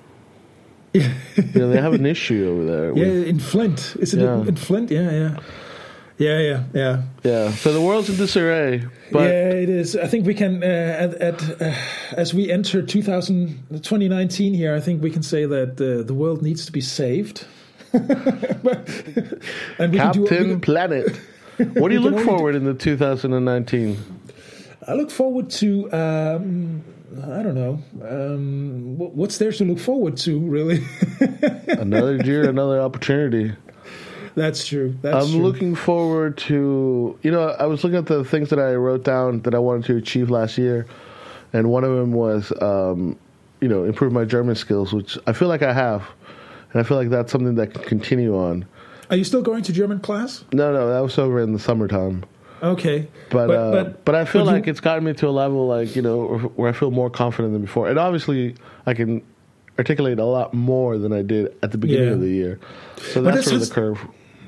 [0.93, 2.93] Yeah, you know, they have an issue over there.
[2.93, 3.95] With, yeah, in Flint.
[3.99, 4.39] Is it yeah.
[4.39, 4.89] in Flint?
[4.89, 5.37] Yeah, yeah.
[6.17, 7.01] Yeah, yeah, yeah.
[7.23, 7.51] Yeah.
[7.51, 8.83] So the world's in disarray.
[9.11, 9.95] But yeah, it is.
[9.95, 11.75] I think we can, uh, at, at uh,
[12.13, 16.41] as we enter 2000, 2019 here, I think we can say that uh, the world
[16.41, 17.45] needs to be saved.
[17.93, 18.01] and
[19.91, 21.19] we Captain can do, we Planet.
[21.57, 23.97] What do you look forward in the 2019?
[24.87, 25.91] I look forward to.
[25.91, 26.83] Um,
[27.23, 27.79] I don't know.
[28.01, 30.83] Um, what's there to look forward to, really?
[31.67, 33.53] another year, another opportunity.
[34.35, 34.95] That's true.
[35.01, 35.41] That's I'm true.
[35.41, 37.17] looking forward to.
[37.23, 39.85] You know, I was looking at the things that I wrote down that I wanted
[39.85, 40.85] to achieve last year,
[41.53, 43.17] and one of them was, um,
[43.61, 46.07] you know, improve my German skills, which I feel like I have,
[46.71, 48.65] and I feel like that's something that can continue on.
[49.09, 50.43] Are you still going to German class?
[50.51, 52.25] No, no, that was over in the summertime.
[52.61, 55.29] Okay, but but, uh, but, but, I feel like you, it's gotten me to a
[55.29, 59.21] level like you know where I feel more confident than before, and obviously I can
[59.77, 62.13] articulate a lot more than I did at the beginning yeah.
[62.13, 62.59] of the year.
[63.13, 63.99] So that's sort of the curve.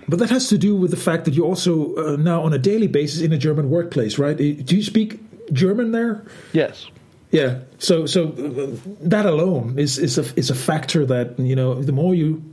[0.07, 2.57] But that has to do with the fact that you're also uh, now on a
[2.57, 4.35] daily basis in a German workplace, right?
[4.35, 5.19] Do you speak
[5.53, 6.25] German there?
[6.51, 6.87] Yes.
[7.29, 7.59] Yeah.
[7.77, 11.91] So so uh, that alone is is a is a factor that you know the
[11.91, 12.43] more you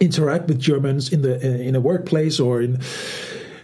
[0.00, 2.80] interact with Germans in the in a workplace or in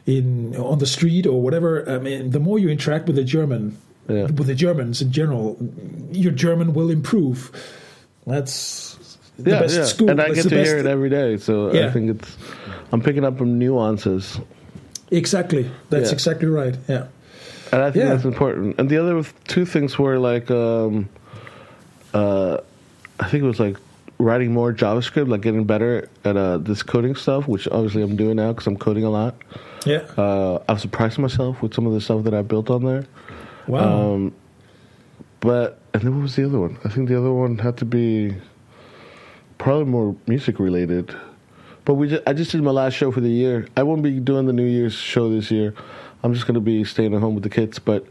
[0.07, 1.89] in on the street or whatever.
[1.89, 3.77] I mean, the more you interact with the German,
[4.09, 4.23] yeah.
[4.25, 5.57] with the Germans in general,
[6.11, 7.51] your German will improve.
[8.27, 9.85] That's the yeah, best yeah.
[9.85, 10.11] school.
[10.11, 11.87] And I That's get to hear it every day, so yeah.
[11.87, 12.37] I think it's
[12.93, 14.41] I'm picking up some nuances.
[15.11, 15.71] Exactly.
[15.91, 16.77] That's exactly right.
[16.89, 17.07] Yeah.
[17.73, 18.79] And I think that's important.
[18.79, 21.09] And the other two things were like, um,
[22.15, 22.59] uh,
[23.19, 23.77] I think it was like
[24.18, 28.37] writing more JavaScript, like getting better at uh, this coding stuff, which obviously I'm doing
[28.37, 29.37] now because I'm coding a lot.
[29.85, 29.98] Yeah.
[30.16, 33.07] Uh, I've surprised myself with some of the stuff that I built on there.
[33.66, 34.14] Wow.
[34.14, 34.35] Um,
[35.40, 36.79] but and then what was the other one?
[36.85, 38.37] I think the other one had to be
[39.59, 41.14] probably more music related.
[41.85, 43.68] But we just, I just did my last show for the year.
[43.76, 45.72] I won't be doing the New Year's show this year.
[46.22, 47.79] I'm just going to be staying at home with the kids.
[47.79, 48.07] But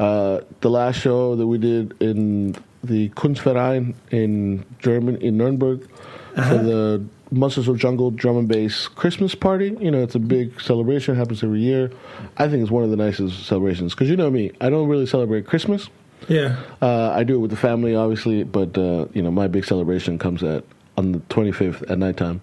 [0.00, 5.88] uh, the last show that we did in the Kunstverein in German in Nuremberg
[6.36, 6.48] uh-huh.
[6.50, 9.76] for the Monsters of Jungle drum and bass Christmas party.
[9.80, 11.14] You know, it's a big celebration.
[11.14, 11.90] Happens every year.
[12.36, 15.06] I think it's one of the nicest celebrations because you know me, I don't really
[15.06, 15.88] celebrate Christmas.
[16.28, 19.64] Yeah, uh, I do it with the family, obviously, but uh, you know, my big
[19.64, 20.62] celebration comes at
[20.96, 22.40] on the 25th at nighttime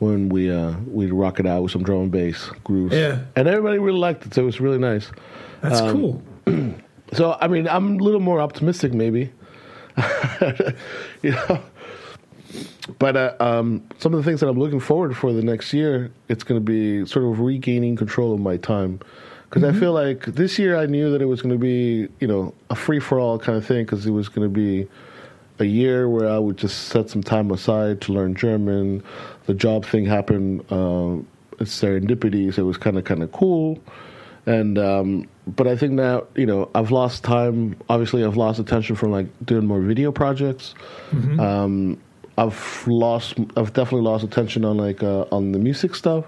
[0.00, 2.94] when we uh, we'd rock it out with some drum and bass grooves.
[2.94, 3.20] Yeah.
[3.36, 5.10] and everybody really liked it, so it was really nice.
[5.62, 6.22] That's Um, cool.
[7.12, 9.30] So I mean, I'm a little more optimistic, maybe.
[11.22, 11.60] you know,
[12.98, 16.10] but uh, um, some of the things that I'm looking forward for the next year,
[16.28, 19.00] it's going to be sort of regaining control of my time.
[19.48, 22.26] Because I feel like this year I knew that it was going to be, you
[22.26, 23.84] know, a free for all kind of thing.
[23.84, 24.88] Because it was going to be
[25.60, 29.02] a year where I would just set some time aside to learn German.
[29.46, 30.64] The job thing happened.
[30.72, 31.26] Um,
[31.60, 33.78] it's serendipity, so it was kind of kind of cool.
[34.46, 37.76] And um, but I think now you know I've lost time.
[37.88, 40.74] Obviously, I've lost attention from like doing more video projects.
[41.40, 41.98] Um,
[42.36, 43.34] I've lost.
[43.56, 46.24] I've definitely lost attention on like uh, on the music stuff.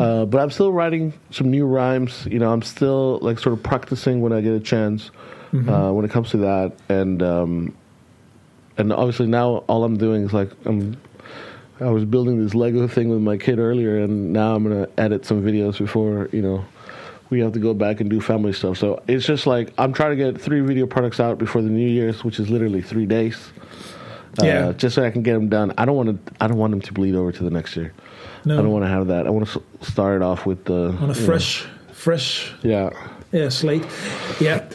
[0.00, 2.26] Uh, but I'm still writing some new rhymes.
[2.26, 5.10] You know, I'm still like sort of practicing when I get a chance
[5.68, 6.72] uh, when it comes to that.
[6.88, 7.76] And um,
[8.78, 10.96] and obviously now all I'm doing is like I'm.
[11.80, 15.24] I was building this Lego thing with my kid earlier, and now I'm gonna edit
[15.24, 16.64] some videos before you know
[17.30, 18.78] we have to go back and do family stuff.
[18.78, 21.88] So it's just like I'm trying to get three video products out before the New
[21.88, 23.52] Year's, which is literally three days.
[24.40, 24.72] Uh, Yeah.
[24.72, 25.72] just so I can get them done.
[25.78, 26.32] I don't want to.
[26.40, 27.92] I don't want them to bleed over to the next year.
[28.44, 29.26] No, I don't want to have that.
[29.26, 32.90] I want to start it off with the on a you know, fresh, fresh yeah.
[33.32, 33.84] yeah slate.
[34.40, 34.68] Yeah,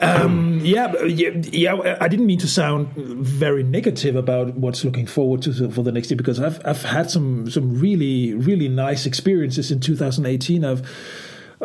[0.00, 1.98] um, yeah, yeah, yeah.
[2.00, 6.10] I didn't mean to sound very negative about what's looking forward to for the next
[6.10, 10.64] year because I've I've had some some really really nice experiences in 2018.
[10.64, 10.82] I've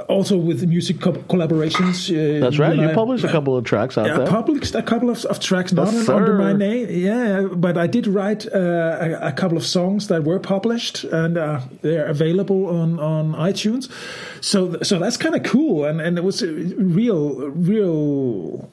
[0.09, 2.09] also with music co- collaborations.
[2.11, 2.75] Uh, That's right.
[2.75, 4.27] You I- published a couple of tracks out Yeah, I there.
[4.27, 6.87] published a couple of, of tracks, not Yes, under my name.
[6.89, 8.59] Yeah, but I did write uh,
[9.21, 13.89] a, a couple of songs that were published and uh, they're available on, on iTunes.
[14.41, 18.69] So so that's kind of cool, and and it was a real real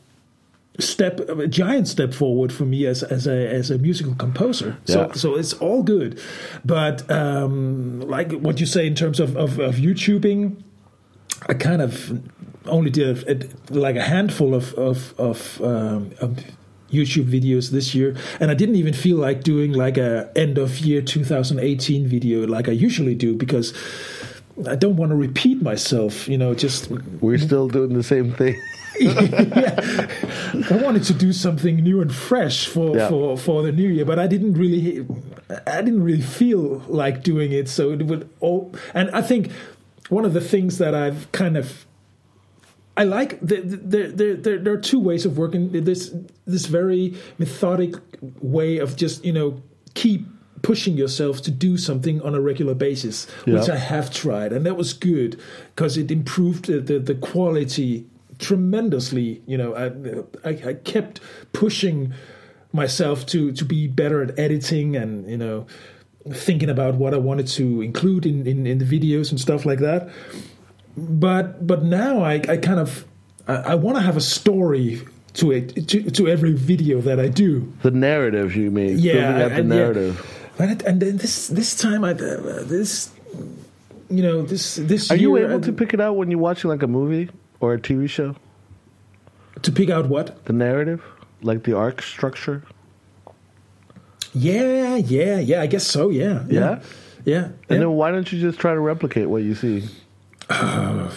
[0.79, 5.01] step a giant step forward for me as as a as a musical composer so
[5.03, 5.13] Yeah.
[5.13, 6.19] so it's all good
[6.65, 10.57] but um like what you say in terms of of, of youtubing
[11.49, 12.23] I kind of
[12.67, 16.39] only did a, like a handful of of of, um, of
[16.91, 20.79] YouTube videos this year, and I didn't even feel like doing like a end of
[20.81, 23.73] year 2018 video like I usually do because
[24.69, 26.29] I don't want to repeat myself.
[26.29, 28.61] You know, just We're still doing the same thing.
[29.01, 30.07] yeah.
[30.71, 33.09] I wanted to do something new and fresh for, Yeah.
[33.09, 35.05] for, for the new year, but I didn't really,
[35.67, 37.69] I didn't really feel like doing it.
[37.69, 39.51] So it would all, and I think
[40.13, 41.87] one of the things that I've kind of,
[42.99, 43.77] I like the, the,
[44.09, 45.73] there, there, there are two ways of working.
[45.73, 47.95] This this very methodic
[48.43, 49.63] way of just you know
[49.95, 50.27] keep
[50.61, 54.77] pushing yourself to do something on a regular basis, which I have tried, and that
[54.77, 55.41] was good
[55.75, 58.07] because it improved the, the, the quality
[58.39, 59.41] tremendously.
[59.47, 61.21] You know, I, I I kept
[61.55, 62.13] pushing
[62.71, 65.67] myself to to be better at editing and you know
[66.31, 69.81] thinking about what I wanted to include in, in, in the videos and stuff like
[69.81, 70.09] that.
[70.97, 73.05] But but now I, I kind of
[73.49, 75.03] I, I want to have a story
[75.35, 77.73] to it to, to every video that I do.
[77.83, 78.99] The narrative you mean?
[78.99, 79.77] Yeah, building out the and- yeah.
[79.77, 80.39] narrative.
[80.59, 83.11] But it, and then this this time I uh, this
[84.11, 86.39] you know this this Are you year, able I- to pick it out when you're
[86.41, 87.31] watching like a movie
[87.61, 88.37] or a TV show?
[89.63, 90.45] to pick out what?
[90.47, 91.03] The narrative,
[91.41, 92.63] like the arc structure.
[94.35, 95.61] Yeah, yeah, yeah.
[95.63, 96.11] I guess so.
[96.11, 96.61] Yeah, Yeah?
[96.61, 96.81] yeah,
[97.25, 97.45] yeah.
[97.45, 97.79] And yeah.
[97.79, 99.85] then why don't you just try to replicate what you see?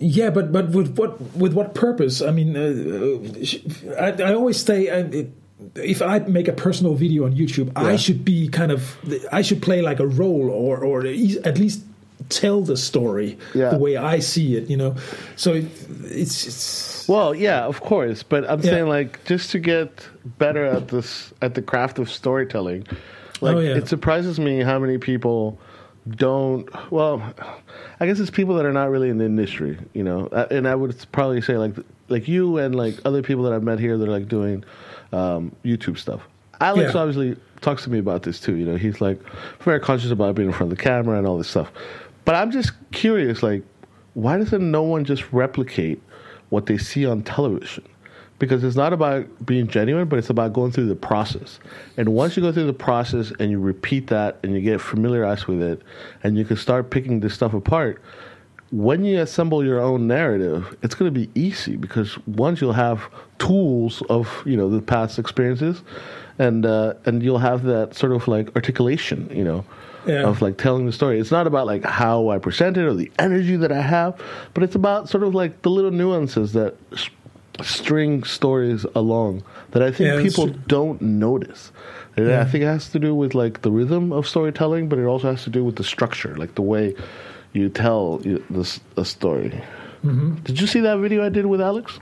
[0.00, 2.22] Yeah, but but with what with what purpose?
[2.22, 5.32] I mean, uh, I, I always say uh, it,
[5.74, 8.96] if I make a personal video on YouTube, I should be kind of
[9.32, 11.82] I should play like a role or or at least
[12.28, 13.70] tell the story Yeah.
[13.70, 14.70] the way I see it.
[14.70, 14.94] You know,
[15.34, 15.66] so it,
[16.04, 18.70] it's it's Well, yeah, of course, but I'm Yeah.
[18.70, 20.06] saying like just to get
[20.38, 22.86] better at this at the craft of storytelling.
[23.40, 23.76] Like Oh, yeah.
[23.76, 25.58] it surprises me how many people
[26.16, 27.22] don't well
[28.00, 30.26] I guess it's people that are not really in the industry, you know.
[30.32, 31.74] Uh, And I would probably say like
[32.08, 34.64] like you and like other people that I've met here that are like doing
[35.12, 36.20] um, YouTube stuff.
[36.60, 37.00] Alex Yeah.
[37.00, 38.76] obviously talks to me about this too, you know.
[38.76, 39.18] He's like
[39.60, 41.70] very conscious about being in front of the camera and all this stuff.
[42.24, 43.62] But I'm just curious like
[44.14, 46.02] why doesn't no one just replicate
[46.50, 47.84] what they see on television?
[48.38, 51.58] Because it's not about being genuine, but it's about going through the process.
[51.96, 55.46] And once you go through the process and you repeat that and you get familiarized
[55.46, 55.82] with it
[56.22, 58.00] and you can start picking this stuff apart,
[58.70, 63.02] when you assemble your own narrative, it's going to be easy because once you'll have
[63.38, 65.82] tools of you know the past experiences,
[66.38, 69.64] and uh, and you'll have that sort of like articulation, you know,
[70.06, 70.24] Yeah.
[70.26, 71.18] of like telling the story.
[71.20, 74.18] It's not about like how I present it or the energy that I have,
[74.54, 77.10] but it's about sort of like the little nuances that s-
[77.62, 79.42] string stories along
[79.72, 81.72] that I think Yeah, people don't notice.
[82.16, 82.40] And Yeah.
[82.40, 85.30] I think it has to do with like the rhythm of storytelling, but it also
[85.30, 86.94] has to do with the structure, like the way
[87.52, 89.50] you tell you- this a story.
[90.04, 90.34] Mm-hmm.
[90.44, 91.98] Did you see that video I did with Alex?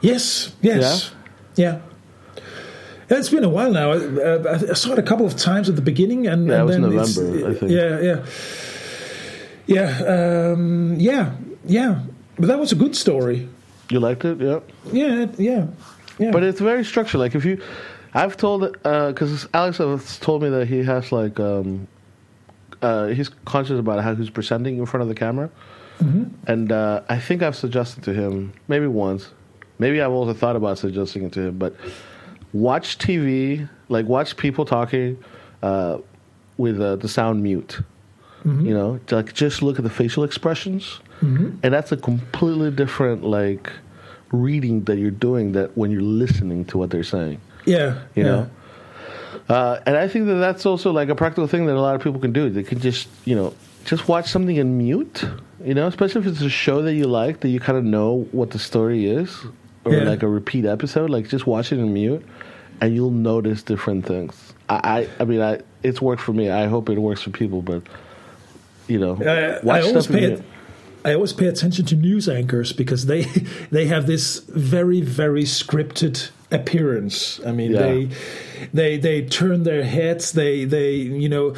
[0.00, 1.12] Yes, yes,
[1.56, 1.78] yeah.
[2.36, 2.42] Yeah,
[3.10, 3.90] It's been a while now.
[3.90, 6.76] Uh, I saw it a couple of times at the beginning, and, Yeah, it was
[6.76, 7.72] then November, I think.
[7.72, 8.24] Yeah, yeah,
[9.66, 11.32] yeah, um, yeah,
[11.64, 12.02] yeah.
[12.36, 13.48] But that was a good story.
[13.90, 14.60] You liked it, yeah.
[14.92, 15.66] Yeah, yeah,
[16.18, 16.30] yeah.
[16.30, 17.20] But it's very structured.
[17.20, 17.60] Like if you,
[18.14, 21.88] I've told because Alex has told me that he has like um,
[22.82, 25.50] uh, he's conscious about how he's presenting in front of the camera,
[26.46, 29.30] and uh, I think I've suggested to him maybe once,
[29.80, 31.74] maybe I've also thought about suggesting it to him, but
[32.52, 35.22] watch TV, like watch people talking
[35.62, 35.98] uh,
[36.56, 37.80] with uh, the sound mute.
[38.42, 43.70] You know, like just look at the facial expressions, and that's a completely different like
[44.32, 47.38] reading that you're doing that when you're listening to what they're saying.
[47.66, 48.30] yeah, You yeah.
[48.30, 48.50] know,
[49.50, 52.02] uh, and I think that that's also like a practical thing that a lot of
[52.02, 52.48] people can do.
[52.48, 53.52] They can just you know
[53.84, 55.22] just watch something in mute.
[55.62, 58.26] You know, especially if it's a show that you like that you kind of know
[58.32, 59.36] what the story is,
[59.84, 60.04] or Yeah.
[60.04, 61.10] like a repeat episode.
[61.10, 62.24] Like just watch it in mute,
[62.80, 64.52] and you'll notice different things.
[64.68, 66.50] I, I, I mean, I, it's worked for me.
[66.50, 67.82] I hope it works for people, but
[68.88, 70.26] you know, Uh, watch I always stuff in pay.
[70.28, 70.42] mute.
[71.04, 73.22] I always pay attention to news anchors because they
[73.70, 77.40] they have this very very scripted appearance.
[77.46, 77.80] I mean, Yeah.
[77.82, 78.08] they
[78.72, 80.32] they they turn their heads.
[80.32, 81.54] They they you know.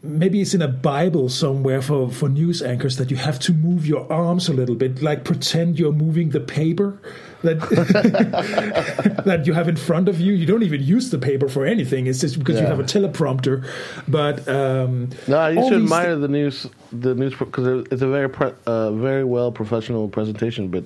[0.00, 3.84] Maybe it's in a Bible somewhere for, for news anchors that you have to move
[3.84, 7.00] your arms a little bit, like pretend you're moving the paper
[7.42, 7.58] that
[9.24, 10.34] that you have in front of you.
[10.34, 12.06] You don't even use the paper for anything.
[12.06, 13.68] It's just because you have a teleprompter.
[14.06, 18.54] But um, No, you should admire the news, the news because it's a very, pre-
[18.66, 20.68] uh, very well professional presentation.
[20.68, 20.84] But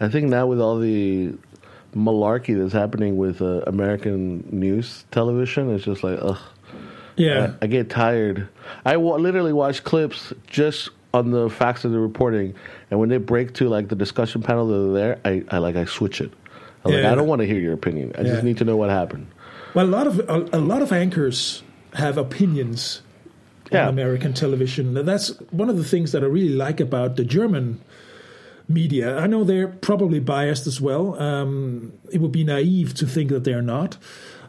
[0.00, 1.34] I think now with all the
[1.94, 6.38] malarkey that's happening with uh, American news television, it's just like, ugh,
[7.16, 8.48] yeah, I, I get tired.
[8.84, 12.54] I literally watch clips just on the facts of the reporting,
[12.90, 15.76] and when they break to like the discussion panel that are there, I, I like
[15.76, 16.32] I switch it.
[16.84, 18.12] I'm like, I don't want to hear your opinion.
[18.16, 18.32] I Yeah.
[18.32, 19.26] just need to know what happened.
[19.74, 21.62] Well, a lot of a, a lot of anchors
[21.94, 23.02] have opinions
[23.72, 23.82] Yeah.
[23.84, 24.96] on American television.
[24.96, 27.80] And that's one of the things that I really like about the German
[28.68, 29.16] media.
[29.18, 31.20] I know they're probably biased as well.
[31.20, 33.96] Um, it would be naive to think that they're not,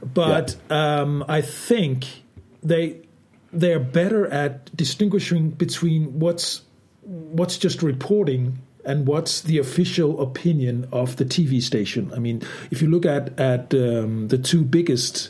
[0.01, 2.05] but um, I think
[2.63, 3.01] they
[3.53, 6.61] they're better at distinguishing between what's
[7.01, 12.11] what's just reporting and what's the official opinion of the TV station.
[12.15, 12.41] I mean,
[12.71, 15.29] if you look at at um, the two biggest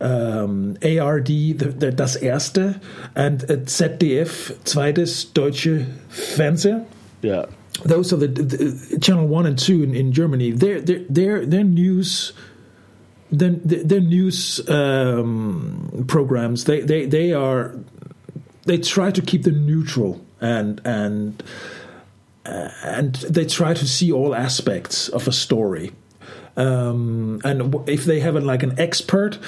[0.00, 2.80] um, ARD, the, the, das erste,
[3.14, 6.86] and uh, ZDF, zweites deutsche Fernsehen.
[7.22, 7.46] Yeah,
[7.82, 10.52] Those are the, the channel one and two in, in Germany.
[10.52, 12.32] Their their their their news.
[13.38, 17.74] Their, their news um, programs they, they they are
[18.66, 21.42] they try to keep them neutral and and
[22.46, 25.92] uh, and they try to see all aspects of a story.
[26.56, 29.38] Um, and if they have a, like an expert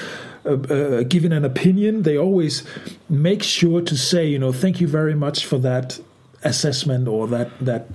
[0.45, 2.64] uh, uh, giving an opinion, they always
[3.09, 6.01] make sure to say, you know, thank you very much for that
[6.43, 7.89] assessment or that that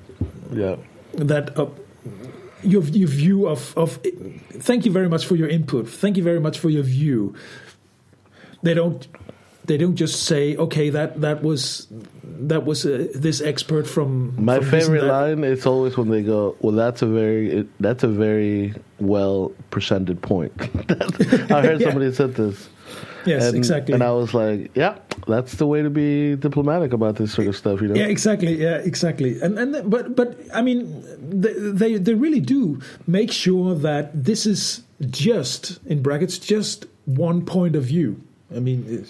[0.54, 0.76] yeah.
[1.14, 1.68] that uh,
[2.64, 4.00] your your view of of
[4.60, 5.88] thank you very much for your input.
[5.90, 7.36] Thank you very much for your view.
[8.64, 9.08] They don't
[9.66, 11.88] they don't just say okay that that was
[12.24, 16.56] that was uh, this expert from My from favorite line is always when they go,
[16.62, 20.54] "Well, that's a very that's a very well presented point."
[21.52, 21.88] I heard Yeah.
[21.92, 22.70] somebody said this.
[23.26, 23.94] Yes, and, exactly.
[23.94, 24.98] And I was like, "Yeah,
[25.28, 27.96] that's the way to be diplomatic about this sort of stuff." You know?
[27.96, 28.62] Yeah, exactly.
[28.62, 29.40] Yeah, exactly.
[29.42, 34.46] And and but but I mean, they they, they really do make sure that this
[34.46, 38.22] is just in brackets just one point of view.
[38.56, 39.06] I mean,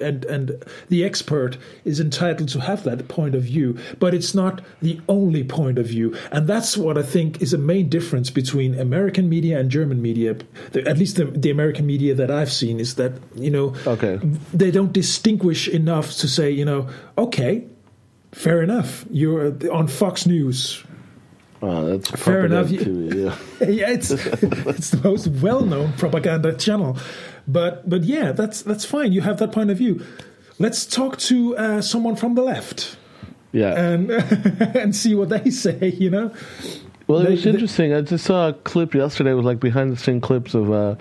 [0.00, 4.62] and and the expert is entitled to have that point of view, but it's not
[4.82, 8.74] the only point of view, and that's what I think is a main difference between
[8.78, 10.36] American media and German media.
[10.72, 14.18] The, at least the, the American media that I've seen is that you know Okay.
[14.52, 17.64] they don't distinguish enough to say, you know, okay,
[18.32, 19.04] fair enough.
[19.10, 20.84] You're on Fox News.
[21.62, 23.10] Oh, that's Fair enough, too,
[23.60, 23.66] yeah.
[23.68, 26.96] yeah, it's it's the most well-known propaganda channel,
[27.46, 29.12] but but yeah, that's that's fine.
[29.12, 30.02] You have that point of view.
[30.58, 32.96] Let's talk to uh, someone from the left
[33.52, 33.78] Yeah.
[33.78, 34.10] and
[34.76, 35.88] and see what they say.
[35.98, 36.32] You know,
[37.06, 37.92] Well, it They- was they- interesting.
[37.92, 39.34] I just saw a clip yesterday.
[39.34, 40.94] with like behind the scene clips of uh,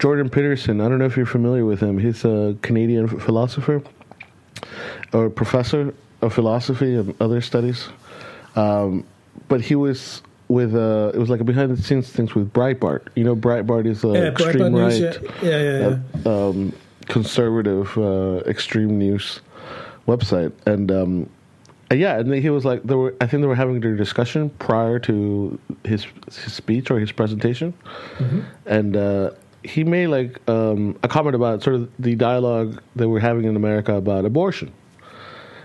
[0.00, 0.80] Jordan Peterson.
[0.82, 1.96] I don't know if you're familiar with him.
[1.98, 3.82] He's a Canadian philosopher
[5.14, 7.88] or professor of philosophy and other studies.
[8.56, 9.04] Um,
[9.48, 13.08] but he was with uh, it was like a behind the scenes things with Breitbart.
[13.14, 15.48] You know, Breitbart is a Yeah, extreme Breitbart right, News, yeah.
[15.48, 16.30] Yeah, yeah, yeah.
[16.30, 16.72] uh, um,
[17.06, 19.40] conservative uh, extreme news
[20.06, 21.30] website, and um,
[21.92, 23.14] yeah, and he was like, they were.
[23.20, 27.74] I think they were having their discussion prior to his his speech or his presentation,
[28.66, 29.30] and uh,
[29.62, 33.56] he made like um, a comment about sort of the dialogue that we're having in
[33.56, 34.72] America about abortion.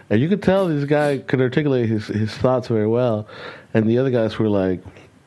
[0.10, 3.28] And you could tell this guy could articulate his, his thoughts very well,
[3.74, 4.82] and the other guys were like,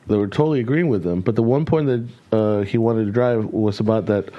[0.07, 1.21] they were totally agreeing with them.
[1.21, 4.29] But the one point that uh, he wanted to drive was about that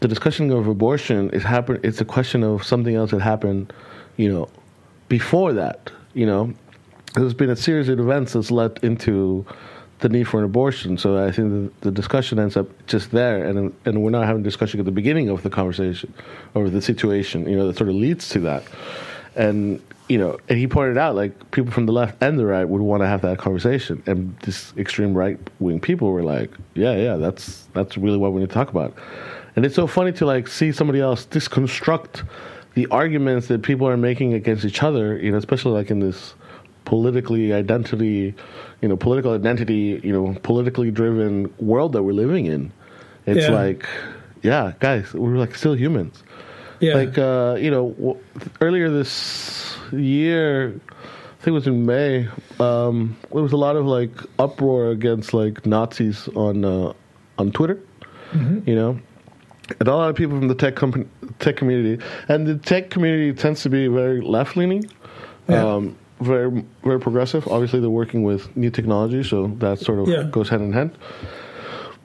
[0.00, 1.80] the discussion of abortion is happen.
[1.82, 3.72] It's a question of something else that happened,
[4.16, 4.48] you know,
[5.08, 5.90] before that.
[6.12, 6.52] You know,
[7.14, 9.46] there's been a series of events that's led into
[10.00, 10.98] the need for an abortion.
[10.98, 11.50] So I think
[11.80, 14.84] the, the discussion ends up just there, and and we're not having a discussion at
[14.84, 16.12] the beginning of the conversation
[16.54, 17.48] or the situation.
[17.48, 18.64] You know, that sort of leads to that,
[19.36, 22.68] and you know, and he pointed out like people from the left and the right
[22.68, 26.94] would want to have that conversation, and this extreme right wing people were like, yeah,
[26.94, 28.94] yeah, that's that's really what we need to talk about,
[29.56, 32.22] and it's so funny to like see somebody else disconstruct
[32.74, 36.34] the arguments that people are making against each other, you know, especially like in this
[36.84, 38.34] politically identity,
[38.82, 42.72] you know, political identity, you know, politically driven world that we're living in.
[43.26, 43.52] It's Yeah.
[43.52, 43.86] like,
[44.42, 46.22] yeah, guys, we're like still humans.
[46.80, 46.94] Yeah.
[46.94, 48.18] Like, uh, you know, w-
[48.60, 53.86] earlier this year, I think it was in May, um, there was a lot of
[53.86, 56.92] like uproar against like Nazis on uh,
[57.38, 57.78] on Twitter.
[58.66, 58.98] You know,
[59.78, 61.06] and a lot of people from the tech company,
[61.38, 64.90] tech community, and the tech community tends to be very left leaning,
[65.48, 65.62] Yeah.
[65.64, 67.46] um, very very progressive.
[67.46, 70.24] Obviously, they're working with new technology, so that sort of Yeah.
[70.32, 70.90] goes hand in hand.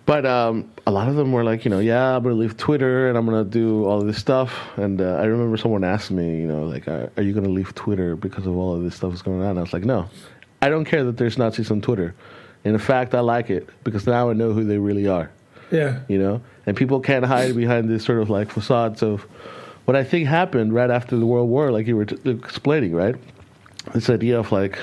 [0.05, 3.09] But um, a lot of them were like, you know, yeah, I'm gonna leave Twitter
[3.09, 4.53] and I'm gonna do all of this stuff.
[4.77, 7.73] And uh, I remember someone asked me, you know, like, are, are you gonna leave
[7.75, 9.51] Twitter because of all of this stuff that's going on?
[9.51, 10.09] And I was like, no,
[10.61, 12.15] I don't care that there's Nazis on Twitter.
[12.65, 15.31] And in fact, I like it because now I know who they really are
[15.71, 15.99] yeah.
[16.07, 19.21] you know and people can't hide behind this sort of like facades of
[19.85, 23.15] what i think happened right after the world war like you were t- explaining right
[23.93, 24.77] this idea of like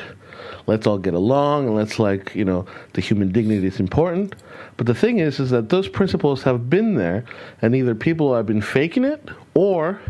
[0.66, 4.34] let's all get along and let's like you know the human dignity is important
[4.76, 7.24] but the thing is is that those principles have been there
[7.62, 10.00] and either people have been faking it or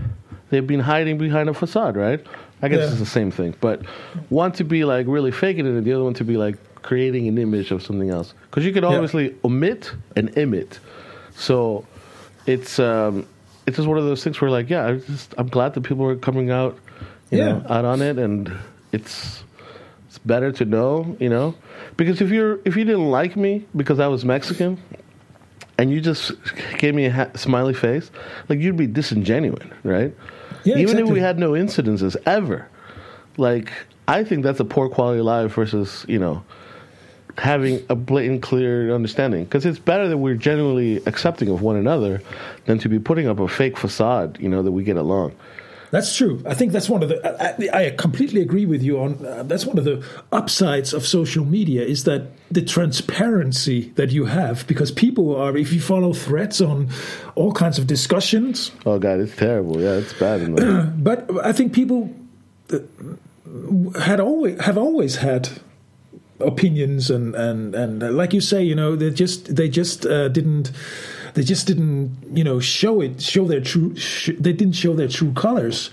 [0.50, 2.24] they've been hiding behind a facade right
[2.62, 2.88] i guess Yeah.
[2.90, 3.84] it's the same thing but
[4.30, 7.26] one to be like really faking it and the other one to be like creating
[7.28, 8.84] an image of something else because you Yeah.
[8.84, 10.78] obviously omit and emit
[11.34, 11.84] so
[12.46, 13.26] it's um,
[13.66, 16.06] it's just one of those things where like yeah I just I'm glad that people
[16.06, 16.78] are coming out
[17.30, 17.44] you Yeah.
[17.58, 18.50] know out on it and
[18.92, 19.42] it's
[20.26, 21.54] better to know you know
[21.96, 24.80] because if you're if you didn't like me because I was Mexican
[25.78, 26.32] and you just
[26.78, 28.10] gave me a ha- smiley face
[28.48, 30.14] like you'd be disingenuine right
[30.64, 32.68] Yeah, even if we had no incidences ever
[33.36, 33.72] like
[34.08, 36.44] I think that's a poor quality of life versus you know
[37.38, 39.44] having a blatant, clear understanding.
[39.44, 42.22] Because it's better that we're genuinely accepting of one another
[42.64, 45.34] than to be putting up a fake facade, you know, that we get along.
[45.90, 46.42] That's true.
[46.46, 47.18] I think that's one of the.
[47.74, 49.24] I, I completely agree with you on.
[49.24, 54.26] Uh, that's one of the upsides of social media is that the transparency that you
[54.26, 55.56] have because people are.
[55.56, 56.88] If you follow threads on
[57.34, 59.80] all kinds of discussions, Oh God, it's terrible.
[59.80, 60.36] Yeah, it's bad.
[61.02, 62.14] But I think people
[62.72, 62.78] uh,
[64.00, 65.48] had always have always had
[66.40, 70.70] opinions and and and like you say, you know, they just they just uh, didn't
[71.36, 75.06] they just didn't you know show it show their true sh- they didn't show their
[75.08, 75.90] true colors.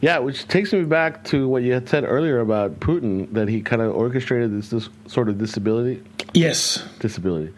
[0.00, 3.60] yeah, which takes me back to what you had said earlier about Putin that he
[3.62, 6.02] kind of orchestrated this, this sort of disability
[6.34, 6.82] Yes.
[6.98, 7.52] disability.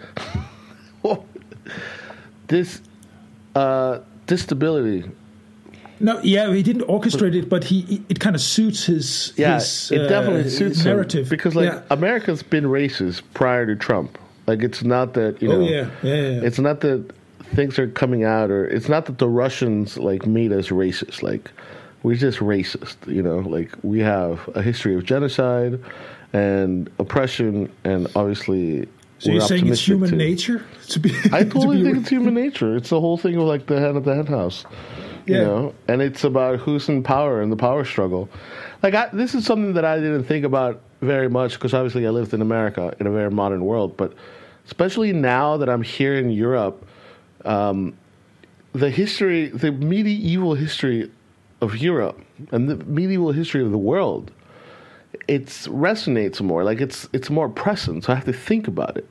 [2.48, 2.80] this
[3.54, 5.04] uh, disability
[6.00, 9.90] No, yeah, he didn't orchestrate it, but he it kind of suits his Yeah, his,
[9.92, 11.82] it uh, definitely suits him narrative because like Yeah.
[11.90, 14.18] America's been racist prior to Trump.
[14.46, 15.66] Like it's not that you oh, know.
[15.66, 15.90] Oh, yeah.
[16.02, 16.40] Yeah, yeah, yeah.
[16.42, 17.12] It's not that
[17.54, 21.22] things are coming out, or it's not that the Russians like made us racist.
[21.22, 21.50] Like
[22.02, 22.96] we're just racist.
[23.06, 25.80] You know, like we have a history of genocide
[26.32, 28.88] and oppression, and obviously.
[29.18, 30.16] so you're saying it's human too.
[30.16, 31.10] nature to be.
[31.32, 32.76] I to totally be think it's human nature.
[32.76, 34.64] It's the whole thing of like the head of the hen house,
[35.26, 38.28] you know, and it's about who's in power and the power struggle.
[38.82, 42.10] Like I, this is something that I didn't think about very much because obviously I
[42.10, 44.12] lived in America in a very modern world, but
[44.66, 46.86] especially now that I'm here in Europe,
[47.44, 47.94] um,
[48.72, 51.10] the history, the medieval history
[51.60, 52.18] of Europe
[52.50, 54.30] and the medieval history of the world,
[55.28, 56.64] it resonates more.
[56.64, 58.04] Like it's it's more present.
[58.04, 59.06] So I have to think about it.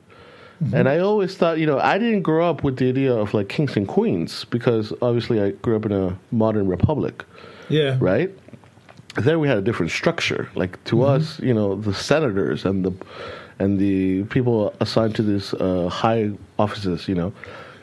[0.72, 3.48] And I always thought, you know, I didn't grow up with the idea of like
[3.50, 7.24] kings and queens because obviously I grew up in a modern republic,
[7.68, 7.98] Yeah.
[8.00, 8.30] right?
[9.14, 10.48] There we had a different structure.
[10.54, 12.92] Like to us, you know, the senators and the
[13.58, 17.32] and the people assigned to these uh, high offices, you know.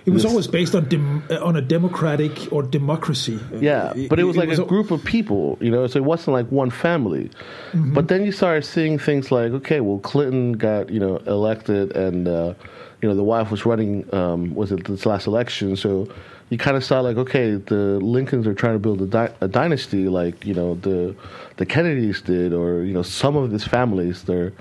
[0.06, 3.40] It was always based on dem- on a democratic or democracy.
[3.60, 5.86] Yeah, but it was like it was a group of people, you know.
[5.88, 7.30] So it wasn't like one family.
[7.72, 7.94] Mm-hmm.
[7.94, 12.28] But then you started seeing things like, okay, well, Clinton got you know elected, and
[12.28, 12.56] uh,
[13.02, 14.12] you know the wife was running.
[14.14, 15.76] Um, was it this last election?
[15.76, 16.08] So
[16.52, 19.48] you kind of saw like, okay, the Lincolns are trying to build a, di- a
[19.48, 21.16] dynasty, like you know the
[21.56, 24.52] the Kennedys did, or you know some of these families they're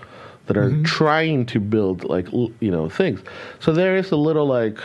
[0.47, 0.85] that are mm-hmm.
[0.85, 3.21] trying to build like you know things.
[3.59, 4.79] So there is a little like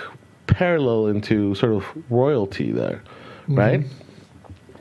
[0.48, 3.04] parallel into sort of royalty there,
[3.44, 3.56] mm-hmm.
[3.56, 3.86] right?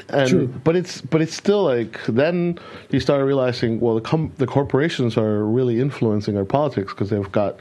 [0.08, 0.46] And True.
[0.64, 2.58] but it's but it's still like then
[2.88, 7.32] you start realizing well the com- the corporations are really influencing our politics because they've
[7.32, 7.60] got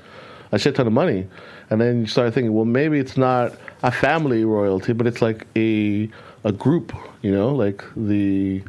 [0.54, 1.28] a shit ton of money,
[1.70, 3.54] and then you start thinking well maybe it's not
[3.84, 6.10] a family royalty but it's like a
[6.44, 8.64] a group you know like the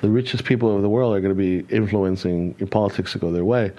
[0.00, 3.30] the richest people of the world are going to be influencing your politics to go
[3.32, 3.72] their way.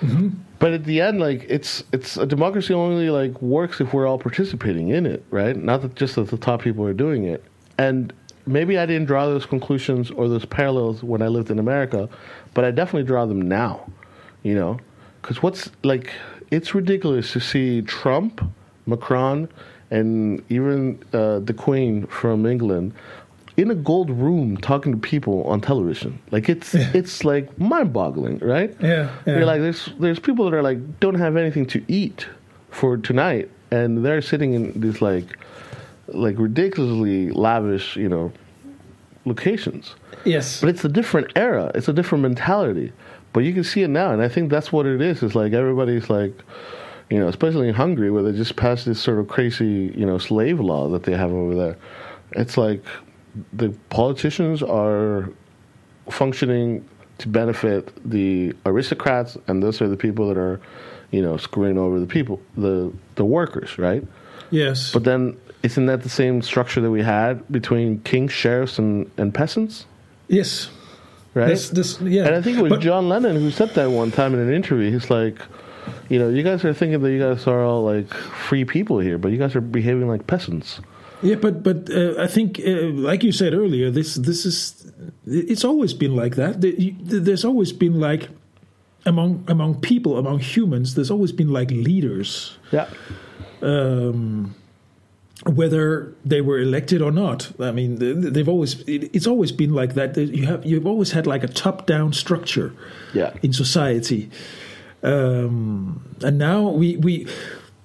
[0.00, 0.28] Mm-hmm.
[0.58, 4.18] But at the end, like it's it's a democracy only like works if we're all
[4.18, 5.56] participating in it, right?
[5.56, 7.44] Not that just that the top people are doing it.
[7.78, 8.12] And
[8.46, 12.08] maybe I didn't draw those conclusions or those parallels when I lived in America,
[12.54, 13.90] but I definitely draw them now.
[14.42, 14.78] You know,
[15.22, 16.12] because what's like
[16.50, 18.40] it's ridiculous to see Trump,
[18.86, 19.48] Macron,
[19.90, 22.94] and even uh, the Queen from England
[23.56, 26.18] in a gold room talking to people on television.
[26.30, 26.90] Like it's yeah.
[26.94, 28.74] it's like mind boggling, right?
[28.80, 29.36] Yeah, yeah.
[29.36, 32.26] You're like there's there's people that are like don't have anything to eat
[32.70, 35.38] for tonight, and they're sitting in these like
[36.08, 38.32] like ridiculously lavish, you know,
[39.24, 39.94] locations.
[40.24, 41.70] Yes, but it's a different era.
[41.74, 42.92] It's a different mentality.
[43.32, 45.22] But you can see it now, and I think that's what it is.
[45.22, 46.40] It's like everybody's like
[47.10, 50.18] you know, especially in Hungary where they just passed this sort of crazy, you know,
[50.18, 51.76] slave law that they have over there.
[52.32, 52.84] It's like
[53.52, 55.30] the politicians are
[56.10, 56.88] functioning
[57.18, 60.60] to benefit the aristocrats, and those are the people that are,
[61.10, 64.04] you know, screwing over the people, the the workers, right?
[64.50, 64.92] Yes.
[64.92, 69.32] But then, isn't that the same structure that we had between kings, sheriffs, and, and
[69.34, 69.86] peasants?
[70.28, 70.70] Yes.
[71.34, 71.48] Right.
[71.48, 72.26] This, this, yeah.
[72.26, 74.52] And I think it was but, John Lennon who said that one time in an
[74.52, 74.92] interview.
[74.92, 75.38] He's like,
[76.08, 79.18] you know, you guys are thinking that you guys are all like free people here,
[79.18, 80.80] but you guys are behaving like peasants.
[81.22, 84.92] Yeah, but but uh, I think, uh, like you said earlier, this this is
[85.26, 86.60] it's always been like that.
[86.60, 88.28] There's always been like
[89.06, 90.94] among among people, among humans.
[90.94, 92.58] There's always been like leaders.
[92.72, 92.88] Yeah.
[93.62, 94.54] Um,
[95.46, 97.96] whether they were elected or not, I mean,
[98.32, 100.16] they've always it's always been like that.
[100.16, 102.72] You have you've always had like a top down structure.
[103.14, 103.32] Yeah.
[103.42, 104.30] In society,
[105.04, 107.26] um, and now we we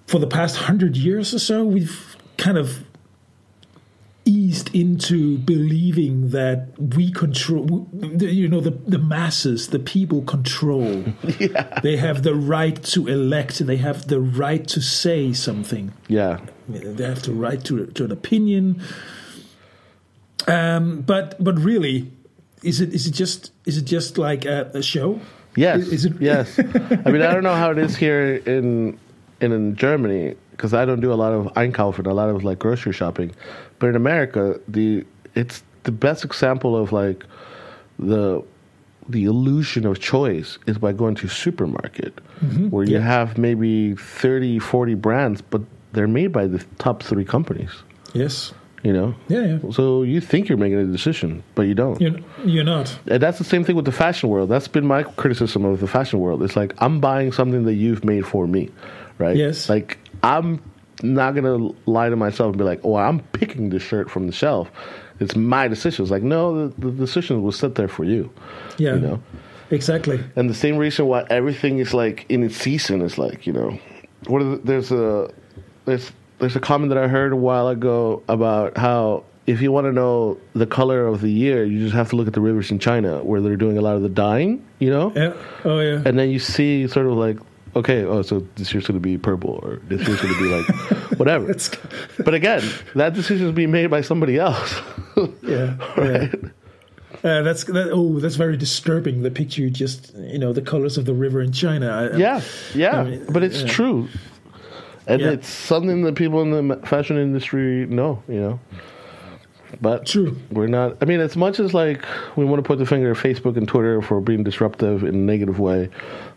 [0.07, 2.83] for the past hundred years or so we've kind of
[4.25, 7.87] eased into believing that we control
[8.19, 11.03] you know the the masses the people control.
[11.39, 11.79] Yeah.
[11.83, 13.59] they have the right to elect.
[13.65, 15.93] They have the right to say something.
[16.07, 16.39] Yeah.
[16.67, 18.81] They have the right to to an opinion.
[20.47, 22.11] Um, but but really
[22.63, 25.19] is it is it just is it just like a, a show
[25.55, 28.97] yes is, it yes i mean i don't know how it is here in
[29.41, 32.59] in, in germany because I don't do a lot of einkaufen, a lot of like
[32.59, 33.31] grocery shopping.
[33.79, 37.23] But in America, the it's the best example of like
[37.97, 38.43] the
[39.07, 42.69] the illusion of choice is by going to a supermarket mm-hmm.
[42.71, 42.99] where you yeah.
[42.99, 45.61] have maybe 30 40 brands but
[45.93, 47.71] they're made by the top 3 companies
[48.13, 49.15] yes you know?
[49.27, 49.71] Yeah, yeah.
[49.71, 51.99] So you think you're making a decision but you don't.
[51.99, 52.97] You're, you're not.
[53.07, 54.49] And that's the same thing with the fashion world.
[54.49, 56.43] That's been my criticism of the fashion world.
[56.43, 58.69] It's like i'm buying something that you've made for me
[59.19, 59.35] right?
[59.35, 59.69] Yes.
[59.69, 60.61] Like i'm
[61.03, 64.33] not gonna lie to myself and be like, "Oh, I'm picking this shirt from the
[64.33, 64.69] shelf."
[65.19, 66.03] It's my decision.
[66.03, 68.31] It's like, no, the, the decision was set there for you.
[68.77, 69.21] Yeah, you know,
[69.69, 70.23] exactly.
[70.35, 73.79] And the same reason why everything is like in its season is like, you know,
[74.27, 75.31] what the, there's a
[75.85, 79.85] there's there's a comment that I heard a while ago about how if you want
[79.85, 82.69] to know the color of the year, you just have to look at the rivers
[82.71, 85.11] in China where they're doing a lot of the dyeing, you know?
[85.15, 85.33] Yeah.
[85.65, 86.01] Oh, yeah.
[86.05, 87.37] And then you see sort of like
[87.75, 90.49] okay, oh, so this year's going to be purple, or this year's going to be
[90.49, 90.65] like
[91.19, 91.53] whatever.
[92.23, 92.63] but again,
[92.95, 94.79] that decision is being made by somebody else.
[95.41, 96.33] yeah, right.
[96.33, 96.49] Yeah.
[97.21, 99.23] Uh, that's that, oh, that's very disturbing.
[99.23, 101.89] The picture you just, you know, the colors of the river in China.
[102.13, 102.41] I, yeah,
[102.73, 103.67] yeah, I mean, but it's yeah.
[103.67, 104.07] true,
[105.09, 105.31] and yeah.
[105.31, 108.21] it's something that people in the fashion industry know.
[108.27, 108.59] You know,
[109.81, 110.97] but true, we're not.
[111.01, 112.05] I mean, as much as like
[112.35, 115.17] we want to put the finger at Facebook and Twitter for being disruptive in a
[115.17, 115.89] negative way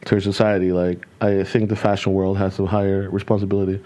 [0.07, 3.79] to society, like I think the fashion world has a higher responsibility.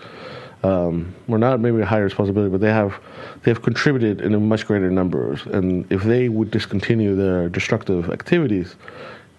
[0.63, 2.95] Um, we're not maybe a higher responsibility, but they have
[3.43, 5.45] they have contributed in a much greater numbers.
[5.47, 8.77] And if they would discontinue their destructive activities,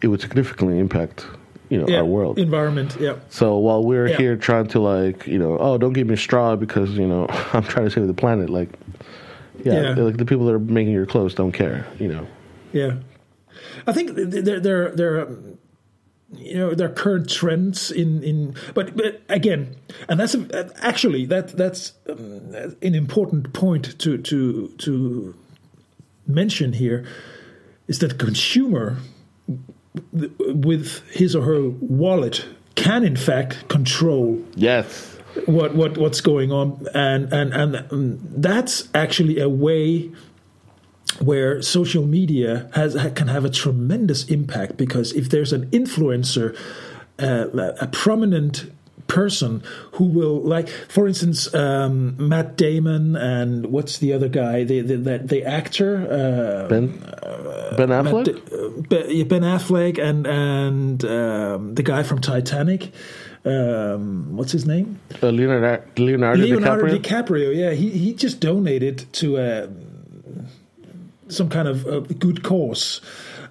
[0.01, 1.25] it would significantly impact
[1.69, 1.97] you know yeah.
[1.99, 2.95] our world environment.
[2.99, 3.15] Yeah.
[3.29, 4.17] So while we're Yeah.
[4.17, 7.27] here trying to like you know oh don't give me a straw because you know
[7.53, 8.69] I'm trying to save the planet like
[9.63, 10.03] yeah, Yeah.
[10.03, 12.27] like the people that are making your clothes don't care you know
[12.73, 12.97] Yeah,
[13.85, 15.27] I think th- th- there there there
[16.33, 19.75] you know there are current trends in in but but again,
[20.09, 25.33] and that's a, actually that that's um, an important point to to to
[26.27, 27.05] mention here
[27.87, 28.97] is that the consumer
[30.39, 32.45] with his or her wallet
[32.75, 35.17] can in fact control yes.
[35.45, 36.87] what what what's going on.
[36.93, 40.11] And and and that's actually a way
[41.19, 46.55] where social media has can have a tremendous impact because if there's an influencer
[47.19, 48.71] uh, a prominent
[49.07, 54.63] person who will like for instance um, Matt Damon and what's the other guy?
[54.63, 56.87] The the, the, the actor uh, Ben
[57.77, 58.27] Ben Affleck?
[58.89, 62.91] Matt- Ben Affleck and and um, the guy from Titanic.
[63.45, 64.99] Um, what's his name?
[65.23, 66.99] Uh, Leonardo Leonardo, Leonardo DiCaprio?
[67.01, 67.55] DiCaprio.
[67.55, 69.69] yeah, he he just donated to a
[71.29, 72.99] some kind of uh good cause,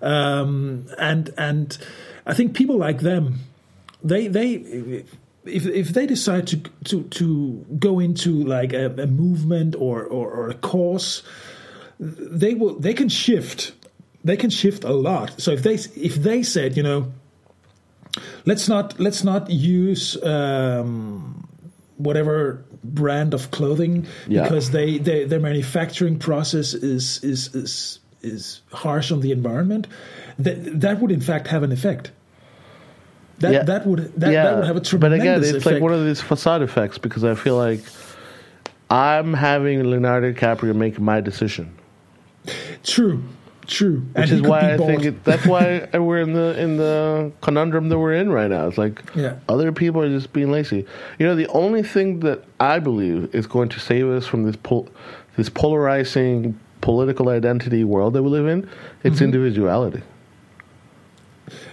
[0.03, 1.79] um, and and
[2.27, 3.41] I think people like them,
[4.03, 5.05] they they.
[5.47, 10.29] If, if they decide to to to go into like a, a movement or, or,
[10.31, 11.23] or a cause,
[12.01, 13.73] they will they can shift
[14.25, 15.41] they can shift a lot.
[15.41, 17.13] So if they if they said you know
[18.45, 21.49] let's not let's not use um,
[21.97, 24.43] whatever brand of clothing Yeah.
[24.43, 29.87] because they, they their manufacturing process is is is is harsh on the environment
[30.39, 32.11] that that would in fact have an effect
[33.41, 33.63] that Yeah.
[33.65, 36.05] that would that, that would have a true but again it's effect like one of
[36.05, 37.81] these facade effects because I feel like
[38.91, 41.75] I'm having Leonardo DiCaprio make my decision
[42.85, 43.23] true
[43.67, 47.89] true which is why I think it, that's why we're in the in the conundrum
[47.89, 48.69] that we're in right now.
[48.69, 49.37] It's like Yeah.
[49.49, 50.87] other people are just being lazy.
[51.19, 54.55] You know, the only thing that I believe is going to save us from this
[54.63, 54.89] pol-
[55.37, 58.69] this polarizing political identity world that we live in,
[59.03, 59.25] it's Mm-hmm.
[59.25, 60.03] individuality.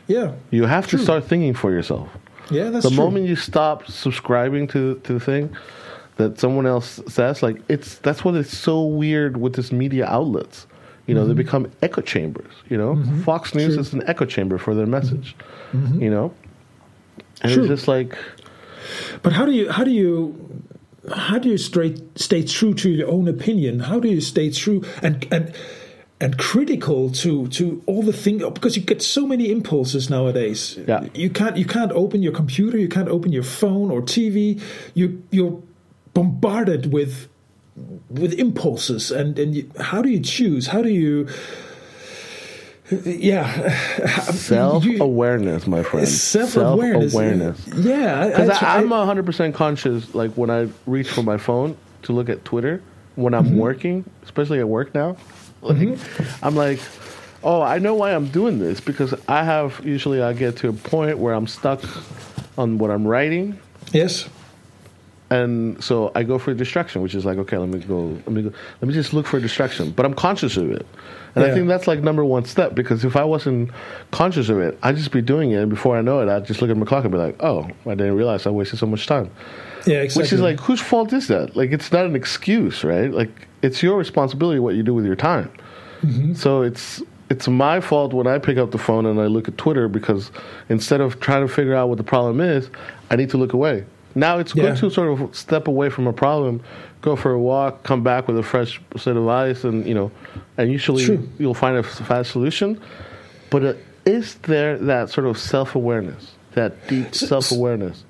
[0.07, 0.99] Yeah You have True.
[0.99, 2.09] to start thinking for yourself.
[2.51, 2.97] yeah that's the true.
[3.03, 5.49] moment you stop subscribing to to the thing
[6.17, 10.67] that someone else says, like it's that's what it's so weird with this media outlets.
[11.07, 12.53] You know, they become echo chambers.
[12.69, 12.95] You know,
[13.25, 13.73] Fox News Mm-hmm.
[13.73, 13.73] True.
[13.73, 13.79] Mm-hmm.
[13.81, 15.35] is an echo chamber for their message.
[15.73, 16.31] You know,
[17.41, 17.63] and True.
[17.63, 18.15] it's just like
[19.23, 20.13] But how do you how do you
[21.15, 23.79] how do you straight stay true to your own opinion?
[23.79, 25.51] How do you stay true and and
[26.23, 30.79] and critical to to all the things because you get so many impulses nowadays.
[30.87, 31.05] Yeah.
[31.13, 34.61] You can't you can't open your computer, you can't open your phone or TV.
[34.93, 35.61] You you're
[36.13, 37.27] bombarded with
[38.09, 40.67] with impulses and and you, how do you choose?
[40.67, 41.27] How do you
[43.05, 43.69] yeah,
[44.31, 46.07] self-awareness my friend.
[46.07, 47.11] self-awareness.
[47.13, 47.67] Self-awareness.
[47.85, 50.13] Yeah, Because I hundred percent conscious.
[50.15, 52.81] Like when I reach for my phone to look at Twitter
[53.15, 53.47] when Mm-hmm.
[53.53, 55.17] I'm working, especially at work now,
[55.67, 56.45] like mm-hmm.
[56.45, 56.79] I'm like,
[57.43, 60.73] oh, I know why I'm doing this because I have usually I get to a
[60.73, 61.81] point where I'm stuck
[62.57, 63.57] on what I'm writing,
[63.91, 64.27] yes.
[65.29, 68.31] and so I go for a distraction, which is like, okay, let me go, let
[68.31, 70.85] me go, let me just look for a distraction, but I'm conscious of it.
[71.35, 73.71] And I think that's like number one step because if I wasn't
[74.11, 76.61] conscious of it, I'd just be doing it, and before I know it, I'd just
[76.61, 79.07] look at my clock and be like, "Oh, I didn't realize I wasted so much
[79.07, 79.31] time."
[79.85, 80.23] Yeah, exactly.
[80.23, 81.55] Which is like, whose fault is that?
[81.55, 83.11] Like, it's not an excuse, right?
[83.11, 85.51] Like, it's your responsibility what you do with your time.
[86.01, 86.33] Mm-hmm.
[86.33, 89.57] So it's it's my fault when I pick up the phone and I look at
[89.57, 90.29] Twitter because
[90.69, 92.69] instead of trying to figure out what the problem is,
[93.09, 93.85] I need to look away.
[94.15, 94.63] Now it's Yeah.
[94.63, 96.61] good to sort of step away from a problem,
[97.01, 100.11] go for a walk, come back with a fresh set of eyes, and you know,
[100.57, 101.27] and usually True.
[101.39, 102.79] you'll find a fast solution.
[103.49, 103.73] But uh,
[104.05, 108.03] is there that sort of self awareness, that deep self awareness?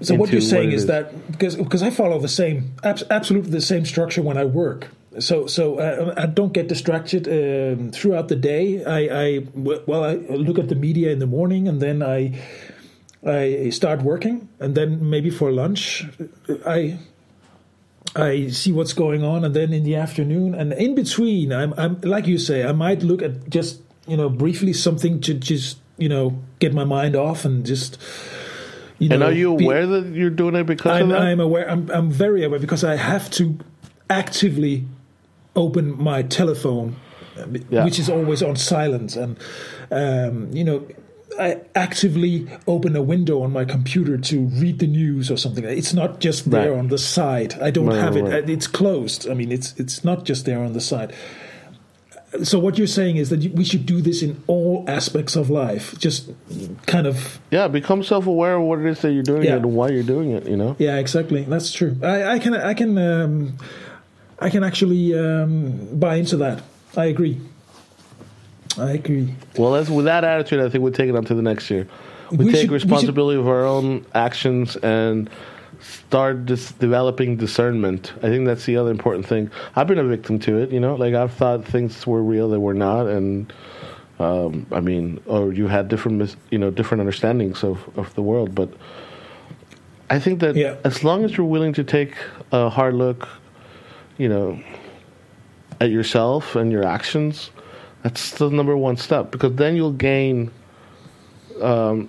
[0.00, 0.88] So what you're saying what is, is.
[0.88, 4.88] that because because I follow the same abs- absolutely the same structure when I work.
[5.18, 8.84] So so uh, I don't get distracted um, throughout the day.
[8.84, 12.40] I, I well I look at the media in the morning and then I
[13.24, 16.06] I start working and then maybe for lunch
[16.66, 16.98] I
[18.16, 22.00] I see what's going on and then in the afternoon and in between I'm I'm
[22.00, 26.08] like you say I might look at just you know briefly something to just you
[26.08, 27.98] know get my mind off and just
[29.02, 31.20] you And are you be- aware that you're doing it because I'm, of that?
[31.22, 31.68] I'm aware.
[31.70, 33.58] I'm, I'm very aware because I have to
[34.10, 34.84] actively
[35.56, 36.96] open my telephone,
[37.70, 37.84] Yeah.
[37.84, 39.36] which is always on silent, and
[39.90, 40.86] um, you know,
[41.38, 45.64] I actively open a window on my computer to read the news or something.
[45.64, 46.78] It's not just there Right.
[46.78, 47.54] on the side.
[47.60, 48.22] I don't Right, have it.
[48.24, 48.48] right.
[48.48, 49.28] It's closed.
[49.30, 51.12] I mean, it's it's not just there on the side.
[52.42, 55.98] So what you're saying is that we should do this in all aspects of life
[55.98, 56.30] just
[56.86, 59.56] kind of yeah become self-aware of what it is that you're doing yeah.
[59.56, 60.74] and why you're doing it you know?
[60.78, 61.44] Yeah exactly.
[61.44, 61.96] That's true.
[62.02, 63.58] I, I can i can um,
[64.38, 66.62] i can actually um, buy into that.
[66.96, 67.40] I agree.
[68.78, 69.34] I agree.
[69.56, 71.86] Well that's, with that attitude i think we take it on to the next year.
[72.30, 75.28] We, we take should, responsibility should, of our own actions and
[75.80, 78.12] start developing discernment.
[78.18, 79.50] I think that's the other important thing.
[79.74, 82.60] I've been a victim to it, you know, like I've thought things were real that
[82.60, 83.52] were not, and
[84.18, 88.22] um, I mean, or you had different, mis- you know, different understandings of of the
[88.22, 88.54] world.
[88.54, 88.72] But
[90.10, 90.76] I think that yeah.
[90.84, 92.14] as long as you're willing to take
[92.52, 93.28] a hard look,
[94.18, 94.62] you know,
[95.80, 97.50] at yourself and your actions,
[98.02, 100.50] that's the number one step because then you'll gain.
[101.60, 102.08] Um,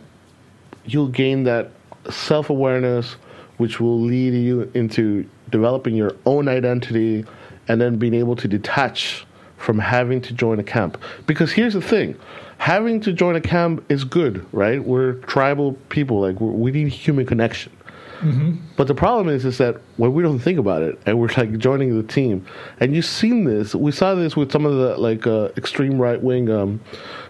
[0.86, 1.72] you'll gain that
[2.10, 3.16] self awareness
[3.58, 7.26] which will lead you into developing your own identity
[7.68, 9.26] and then being able to detach
[9.58, 11.02] from having to join a camp.
[11.26, 12.18] Because here's the thing
[12.58, 14.84] having to join a camp is good, right?
[14.84, 17.72] We're tribal people, like we need human connection.
[18.20, 18.56] Mm-hmm.
[18.78, 21.58] But the problem is, is that when we don't think about it and we're like
[21.58, 22.46] joining the team,
[22.80, 26.22] and you've seen this, we saw this with some of the like uh, extreme right
[26.22, 26.80] wing um,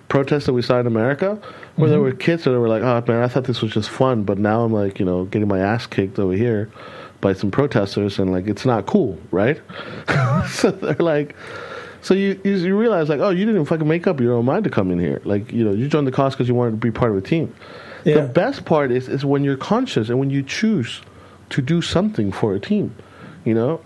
[0.08, 1.42] protests that we saw in America
[1.76, 1.92] where mm-hmm.
[1.92, 4.38] there were kids that were like, "Oh man, I thought this was just fun," but
[4.38, 6.70] now I'm like, you know, getting my ass kicked over here
[7.20, 9.60] by some protesters, and like it's not cool, right?
[10.50, 11.36] so they're like,
[12.02, 14.70] so you, you realize like, oh, you didn't fucking make up your own mind to
[14.70, 15.22] come in here.
[15.24, 17.22] Like, you know, you joined the cause because you wanted to be part of a
[17.22, 17.56] team.
[18.04, 18.16] Yeah.
[18.16, 21.02] The best part is is when you're conscious and when you choose
[21.50, 22.96] to do something for a team.
[23.46, 23.82] You know,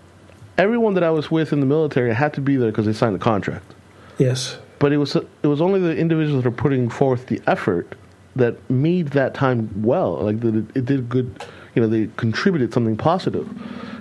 [0.58, 3.16] everyone that I was with in the military had to be there because they signed
[3.16, 3.74] a contract.
[4.18, 7.94] Yes but it was it was only the individuals that are putting forth the effort
[8.36, 10.14] that made that time well.
[10.22, 11.44] Like that, it, it did good.
[11.74, 13.48] You know, they contributed something positive.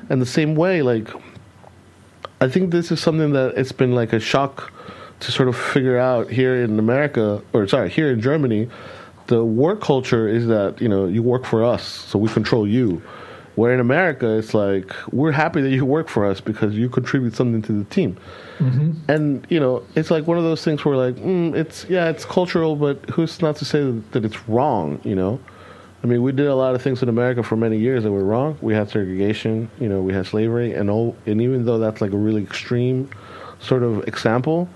[0.10, 1.10] And the same way, like
[2.40, 4.72] I think this is something that it's been like a shock
[5.22, 8.70] to sort of figure out here in America, or sorry, here in Germany.
[9.26, 13.02] The work culture is that you know you work for us, so we control you.
[13.56, 17.36] Where in America, it's like we're happy that you work for us because you contribute
[17.36, 18.18] something to the team.
[18.60, 19.12] Mm-hmm.
[19.12, 22.26] And you know, it's like one of those things where like, mm, it's yeah, it's
[22.26, 25.00] cultural, but who's not to say that, that it's wrong?
[25.04, 25.40] You know,
[26.04, 28.24] I mean, we did a lot of things in America for many years that were
[28.24, 28.58] wrong.
[28.62, 32.12] We had segregation, you know, we had slavery, and all, and even though that's like
[32.12, 33.10] a really extreme
[33.60, 34.70] sort of example,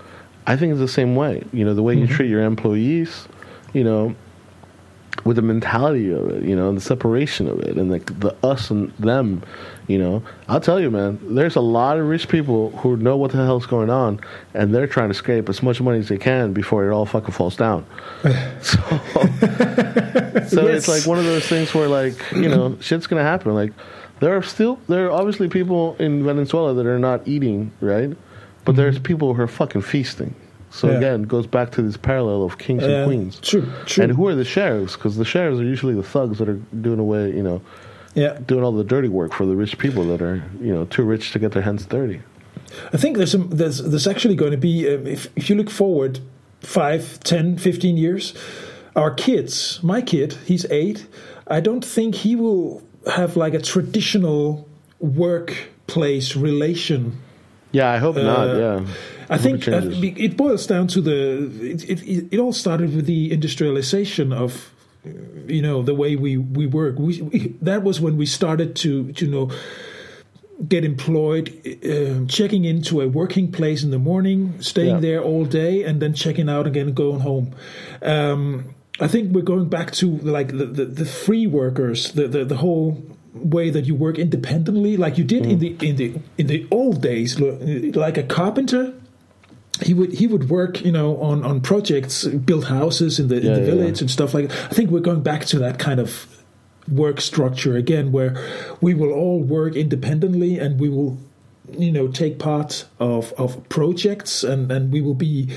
[0.46, 1.44] I think it's the same way.
[1.52, 2.10] You know, the way mm-hmm.
[2.10, 3.28] you treat your employees,
[3.72, 4.14] you know,
[5.24, 8.34] with the mentality of it, you know, and the separation of it, and like the
[8.42, 9.42] us and them,
[9.86, 10.22] you know.
[10.48, 13.66] I'll tell you, man, there's a lot of rich people who know what the hell's
[13.66, 14.20] going on,
[14.54, 17.32] and they're trying to scrape as much money as they can before it all fucking
[17.32, 17.86] falls down.
[18.62, 18.78] so,
[20.48, 20.88] so yes.
[20.88, 23.54] it's like one of those things where, like, you know, shit's gonna happen.
[23.54, 23.72] Like,
[24.20, 28.10] there are still there are obviously people in Venezuela that are not eating, right?
[28.64, 28.80] But mm-hmm.
[28.80, 30.34] there's people who are fucking feasting.
[30.72, 30.96] So yeah.
[30.96, 33.38] again, it goes back to this parallel of kings and queens.
[33.40, 34.04] True, true.
[34.04, 34.96] And who are the sheriffs?
[34.96, 37.60] Because the sheriffs are usually the thugs that are doing away, you know,
[38.14, 41.02] yeah, doing all the dirty work for the rich people that are, you know, too
[41.02, 42.22] rich to get their hands dirty.
[42.90, 45.68] I think there's some, there's there's actually going to be um, if if you look
[45.68, 46.20] forward
[46.60, 48.32] 5, 10, 15 years,
[48.96, 51.06] our kids, my kid, he's eight.
[51.48, 52.82] I don't think he will
[53.14, 54.66] have like a traditional
[55.00, 57.20] workplace relation.
[57.72, 58.56] Yeah, I hope uh, not.
[58.56, 58.86] Yeah
[59.32, 61.50] I think uh, it boils down to the.
[61.60, 64.72] It, it, it, all started with the industrialization of,
[65.46, 66.98] you know, the way we we work.
[66.98, 69.50] We, we that was when we started to, to you know
[70.68, 71.48] get employed,
[71.84, 75.00] uh, checking into a working place in the morning, staying yeah.
[75.00, 77.54] there all day, and then checking out again, going home.
[78.02, 82.44] Um, I think we're going back to like the, the, the free workers, the, the,
[82.44, 83.02] the whole
[83.34, 85.52] way that you work independently, like you did mm.
[85.52, 88.94] in the in the in the old days, like a carpenter
[89.82, 93.52] he would he would work you know on on projects build houses in the, yeah,
[93.52, 94.70] in the village and stuff like that.
[94.70, 96.26] i think we're going back to that kind of
[96.88, 98.36] work structure again where
[98.80, 101.18] we will all work independently and we will
[101.78, 105.48] you know take part of of projects and and we will be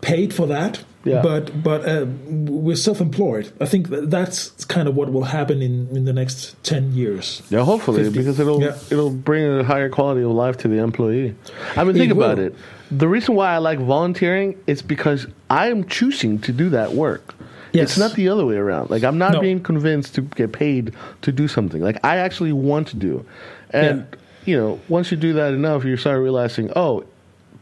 [0.00, 1.22] paid for that yeah.
[1.22, 6.04] but but uh, we're self-employed i think that's kind of what will happen in in
[6.04, 8.18] the next 10 years yeah hopefully 50.
[8.18, 8.76] because it'll yeah.
[8.90, 11.34] it'll bring a higher quality of life to the employee
[11.76, 12.46] i mean think it about will.
[12.46, 12.56] it
[12.90, 17.34] the reason why I like volunteering is because I am choosing to do that work.
[17.72, 17.90] Yes.
[17.90, 18.90] It's not the other way around.
[18.90, 19.40] Like I'm not no.
[19.40, 21.82] being convinced to get paid to do something.
[21.82, 23.26] Like I actually want to do.
[23.70, 24.18] And yeah.
[24.44, 27.04] you know, once you do that enough, you start realizing, oh,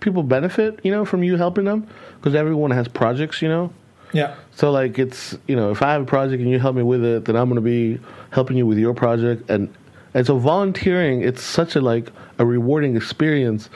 [0.01, 3.73] people benefit, you know, from you helping them because everyone has projects, you know.
[4.13, 4.35] Yeah.
[4.55, 7.03] So like it's, you know, if I have a project and you help me with
[7.03, 7.99] it, then I'm going to be
[8.31, 9.73] helping you with your project and
[10.15, 13.71] and so volunteering, it's such a like a rewarding experience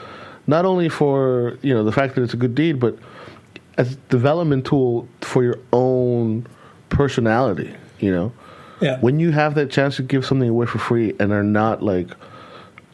[0.47, 2.99] not only for you know the fact that it's a good deed, but
[3.79, 6.47] as a development tool for your own
[6.89, 7.75] personality.
[8.01, 8.33] You know,
[8.81, 8.99] Yeah.
[9.01, 12.09] when you have that chance to give something away for free and are not like,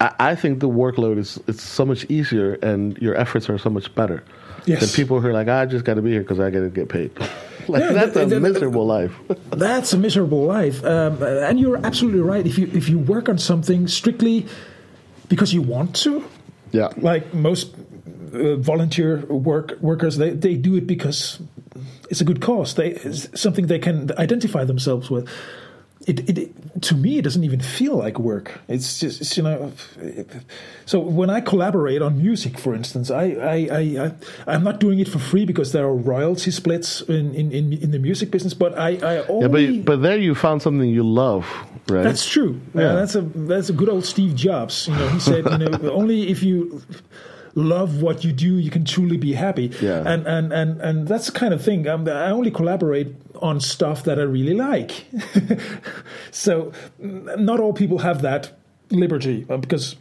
[0.00, 3.70] I, I think the workload is it's so much easier and your efforts are so
[3.70, 4.22] much better.
[4.64, 4.80] Yes.
[4.80, 6.68] Than people who are like, I just got to be here because I got to
[6.70, 7.11] get paid.
[7.68, 9.12] like Yeah, that's a the- miserable life.
[9.50, 12.44] That's a miserable life, um, and you're absolutely right.
[12.46, 14.46] If you if you work on something strictly
[15.28, 16.24] because you want to,
[16.72, 16.88] yeah.
[16.96, 17.74] like most
[18.34, 21.40] uh, volunteer work workers, they, they do it because
[22.10, 22.74] it's a good cause.
[22.74, 22.98] They
[23.34, 25.28] something they can identify themselves with.
[26.07, 28.61] It, it, to me it doesn't even feel like work.
[28.68, 29.72] It's just it's, you know.
[30.84, 34.12] So when I collaborate on music, for instance, I I, I, I
[34.46, 37.90] I'm not doing it for free because there are royalty splits in in, in, in
[37.90, 38.55] the music business.
[38.55, 41.46] But I I Yeah, but but there you found something you love,
[41.88, 42.03] right?
[42.03, 42.61] that's true.
[42.74, 42.82] Yeah.
[42.82, 42.94] Yeah.
[42.94, 44.88] that's a that's a good old Steve Jobs.
[44.88, 46.82] You know, he said, you know, only if you
[47.55, 49.70] love what you do, you can truly be happy.
[49.80, 50.03] Yeah.
[50.07, 51.86] And and and and that's the kind of thing.
[51.88, 55.05] Um, I only collaborate on stuff that I really like.
[56.30, 58.53] so, not all people have that
[58.90, 59.96] liberty uh, because.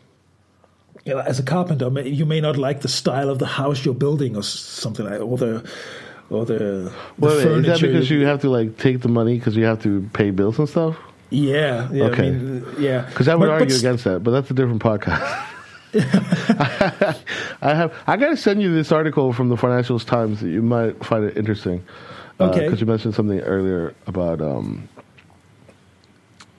[1.04, 3.96] You know, as a carpenter, you may not like the style of the house you're
[3.96, 5.68] building, or something like, or the,
[6.30, 9.56] or the, the wait, is that because you have to like take the money because
[9.58, 10.96] you have to pay bills and stuff?
[11.32, 12.28] Yeah, yeah, Okay.
[12.28, 13.02] I mean, yeah.
[13.02, 15.48] Because I would But- but argue s- against that, but that's a different podcast.
[17.62, 17.94] I have.
[18.08, 21.26] I got to send you this article from the Financial Times that you might find
[21.26, 21.84] it interesting.
[22.40, 22.62] Okay.
[22.62, 24.88] Because you mentioned something earlier about um,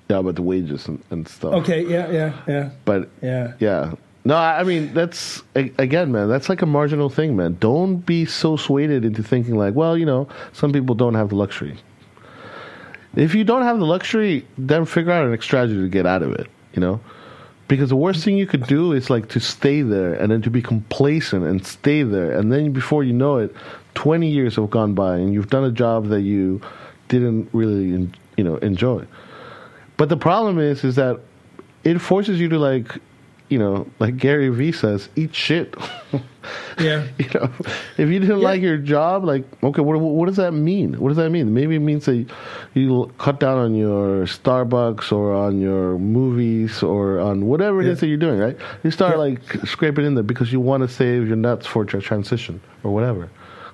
[0.09, 1.55] yeah, about the wages and, and stuff.
[1.55, 3.55] Okay, yeah, yeah, yeah, But yeah.
[3.59, 3.95] yeah.
[4.24, 6.28] No, I I mean that's again, man.
[6.28, 7.57] That's like a marginal thing, man.
[7.59, 11.37] Don't be so swayed into thinking like, well, you know, some people don't have the
[11.37, 11.76] luxury.
[13.16, 16.33] If you don't have the luxury, then figure out an strategy to get out of
[16.33, 16.49] it.
[16.74, 17.01] You know,
[17.72, 20.50] because the worst thing you could do is like to stay there and then to
[20.50, 23.54] be complacent and stay there, and then before you know it,
[23.94, 26.60] twenty years have gone by and you've done a job that you
[27.08, 29.06] didn't really, you know, enjoy.
[29.96, 31.20] But the problem is, is that
[31.82, 32.98] it forces you to like,
[33.48, 35.74] you know, like Gary Vee says, eat shit.
[36.78, 37.05] Yeah.
[37.18, 37.51] you know,
[37.99, 40.95] if you didn't like your job, like, okay, what what does that mean?
[40.95, 41.55] What does that mean?
[41.55, 42.26] Maybe it means that
[42.74, 47.99] you cut down on your Starbucks or on your movies or on whatever it is
[47.99, 48.01] Yeah.
[48.01, 48.57] that you're doing, right?
[48.82, 49.18] You start Yeah.
[49.18, 52.93] like scraping in there because you want to save your nuts for tra- transition or
[52.93, 53.28] whatever.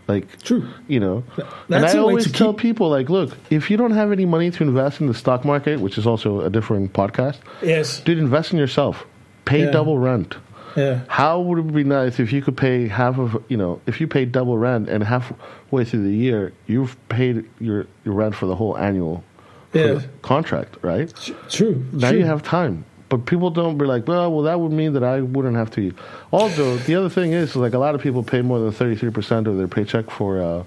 [0.09, 0.64] Like, True.
[0.89, 1.23] you know.
[1.37, 4.11] and That's I a way always tell keep- people, like, look, if you don't have
[4.11, 8.01] any money to invest in the stock market, which is also a different podcast, Yes.
[8.01, 9.05] dude, invest in yourself.
[9.45, 9.71] Pay Yeah.
[9.71, 10.37] double rent.
[10.79, 11.01] Yeah.
[11.09, 14.07] How would it be nice if you could pay half of, you know, if you
[14.07, 18.55] paid double rent and halfway through the year, you've paid your, your rent for the
[18.55, 19.24] whole annual
[19.72, 20.01] Yeah.
[20.22, 21.12] contract, right?
[21.51, 21.85] True.
[21.93, 22.18] Now true.
[22.20, 22.85] you have time.
[23.09, 25.81] But people don't be like, well, well, that would mean that I wouldn't have to
[25.81, 25.95] eat.
[26.31, 29.57] Also, the other thing is, like, a lot of people pay more than 33% of
[29.57, 30.64] their paycheck for, uh,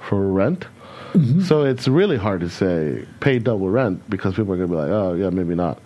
[0.00, 0.66] for rent.
[1.12, 1.42] Mm-hmm.
[1.42, 4.80] So it's really hard to say pay double rent because people are going to be
[4.80, 5.80] like, oh, yeah, maybe not.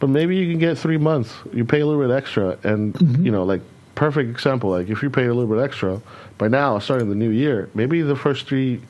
[0.00, 1.32] But maybe you can get three months.
[1.52, 2.56] You pay a little bit extra.
[2.62, 3.26] And, Mm-hmm.
[3.26, 3.60] you know, like,
[3.94, 6.00] perfect example, like, if you pay a little bit extra,
[6.38, 8.80] by now, starting the new year, maybe the first three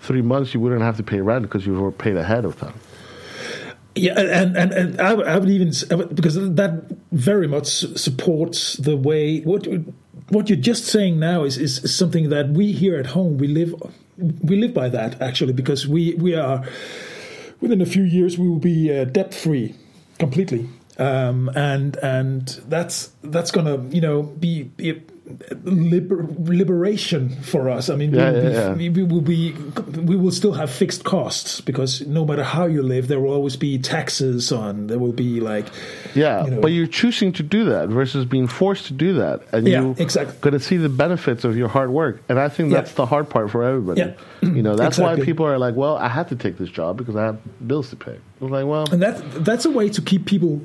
[0.00, 2.74] three months you wouldn't have to pay rent because you've paid ahead of time.
[3.94, 6.72] Yeah, and and, and I, would- I would even s- I would- because that
[7.12, 9.66] very much supports the way what
[10.30, 13.46] what you're just saying now is, is is something that we here at home we
[13.48, 13.74] live
[14.42, 16.64] we live by that actually because we we are
[17.60, 19.74] within a few years we will be uh, debt free
[20.22, 20.68] completely.
[20.98, 24.70] Um, and and that's that's gonna you know be,
[25.64, 27.88] liber, liberation for us.
[27.88, 28.72] I mean, we, Yeah, will yeah, yeah.
[28.74, 32.82] we, we will be we will still have fixed costs because no matter how you
[32.82, 34.86] live, there will always be taxes on.
[34.88, 35.66] There will be like
[36.14, 36.60] Yeah, you know.
[36.60, 39.96] but you're choosing to do that versus being forced to do that, and Yeah, you
[39.98, 40.36] exactly.
[40.40, 42.22] going to see the benefits of your hard work.
[42.28, 44.00] And I think that's the hard part for everybody.
[44.00, 44.14] Yeah.
[44.42, 47.16] You know, that's why people are like, "Well, I have to take this job because
[47.16, 50.02] I have bills to pay." I was like, "Well, and that that's a way to
[50.02, 50.60] keep people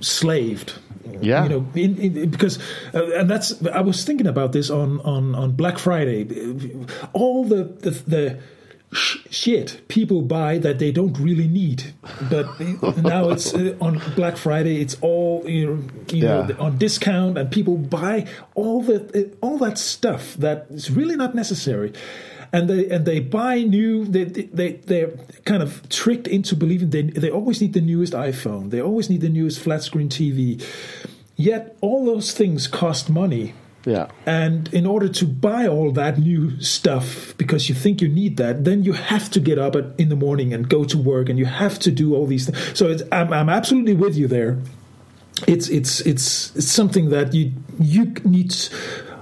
[0.00, 0.74] slaved.
[1.20, 1.42] Yeah.
[1.44, 2.58] you know, in, in, because
[2.94, 6.26] uh, and that's I was thinking about this on on on Black Friday.
[7.12, 7.90] All the the.
[7.90, 8.38] the
[8.92, 11.92] sh- Shit, people buy that they don't really need,
[12.30, 12.46] but
[13.02, 14.80] now it's uh, on Black Friday.
[14.80, 15.82] It's all you know,
[16.12, 16.46] you Yeah.
[16.46, 21.16] know on discount, and people buy all the uh, all that stuff that is really
[21.16, 21.92] not necessary
[22.52, 24.04] and they and they buy new.
[24.04, 25.12] They they they're
[25.44, 28.70] kind of tricked into believing they they always need the newest iPhone.
[28.70, 30.62] They always need the newest flat screen TV.
[31.36, 33.52] Yet all those things cost money.
[33.84, 38.36] yeah, And in order to buy all that new stuff, because you think you need
[38.38, 41.28] that, then you have to get up at, in the morning and go to work,
[41.28, 42.78] and you have to do all these things.
[42.78, 44.58] So it's, I'm, I'm absolutely with you there.
[45.46, 48.54] it's it's it's it's something that you you need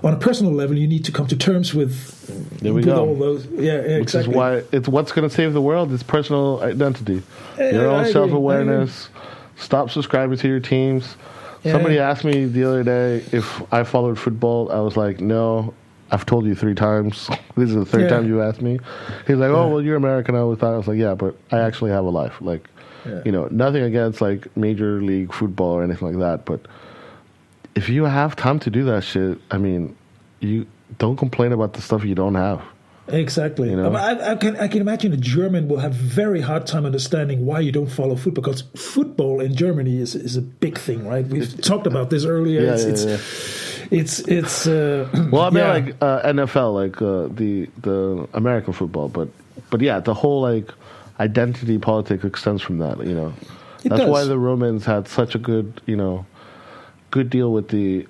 [0.04, 0.76] on a personal level.
[0.76, 2.60] You need to come to terms with.
[2.60, 3.08] There we with go.
[3.08, 4.32] All those, yeah, yeah, Which exactly.
[4.32, 7.22] is why it's what's going to save the world is personal identity,
[7.58, 9.08] Yeah, your own self awareness.
[9.56, 11.16] Stop subscribing to your teams.
[11.62, 11.72] Yeah.
[11.72, 14.70] Somebody asked me the other day if I followed football.
[14.70, 15.74] I was like, no.
[16.10, 17.28] I've told you three times.
[17.56, 18.78] this is the third time you asked me.
[19.26, 20.36] He's like, oh well, you're American.
[20.36, 22.34] I always thought I was like, yeah, but I actually have a life.
[22.40, 22.68] Like,
[23.24, 26.66] you know, nothing against like major league football or anything like that, but
[27.74, 29.96] if you have time to do that shit, I mean,
[30.40, 30.66] you
[30.98, 32.62] don't complain about the stuff you don't have.
[33.08, 33.70] Exactly.
[33.70, 33.94] You know?
[33.94, 37.60] I, I can I can imagine a German will have very hard time understanding why
[37.60, 41.26] you don't follow football because football in Germany is is a big thing, right?
[41.26, 42.62] We've talked about this earlier.
[42.62, 45.72] Yeah, it's, yeah, it's, it's it's uh, Well, I mean, yeah.
[45.72, 49.28] like uh, NFL, like uh, the the American football, but
[49.68, 50.72] but yeah, the whole like
[51.20, 53.04] identity politics extends from that.
[53.06, 53.34] You know,
[53.84, 54.10] It that's does.
[54.10, 56.24] why the Romans had such a good you know
[57.16, 58.06] good deal with the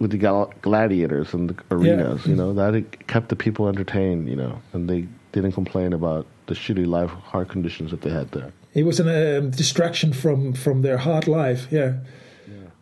[0.00, 2.26] with the gal- gladiators and the arenas.
[2.30, 4.28] You know, that it kept the people entertained.
[4.32, 5.00] You know, and they
[5.34, 8.50] didn't complain about the shitty life hard conditions that they had there.
[8.74, 11.62] It was a um, distraction from from their hard life.
[11.70, 11.92] Yeah.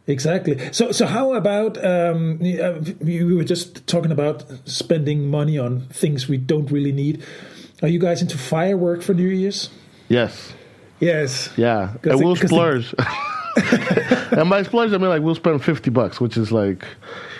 [0.06, 0.54] Exactly.
[0.72, 6.28] So, so how about um, uh, we were just talking about spending money on things
[6.28, 7.22] we don't really need.
[7.82, 9.70] Are you guys into firework for New Year's?
[10.10, 10.52] Yes.
[11.00, 11.48] Yes.
[11.56, 11.94] Yeah.
[12.02, 12.94] and will we'll 'cause the- splurge.
[14.32, 16.84] and by splurge, I mean like we'll spend fifty bucks, which is like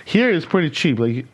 [0.04, 0.98] here is pretty cheap.
[0.98, 1.26] Like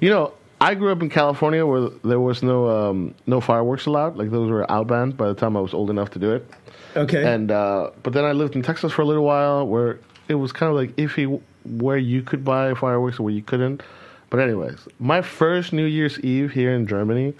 [0.00, 4.16] you know, I grew up in California where there was no um, no fireworks allowed.
[4.16, 6.48] Like those were outbanned by the time I was old enough to do it.
[6.96, 7.24] Okay.
[7.24, 10.52] And uh, but then I lived in Texas for a little while where it was
[10.52, 13.82] kind of like iffy where you could buy fireworks and where you couldn't.
[14.30, 17.34] But anyways, my first New Year's Eve here in Germany,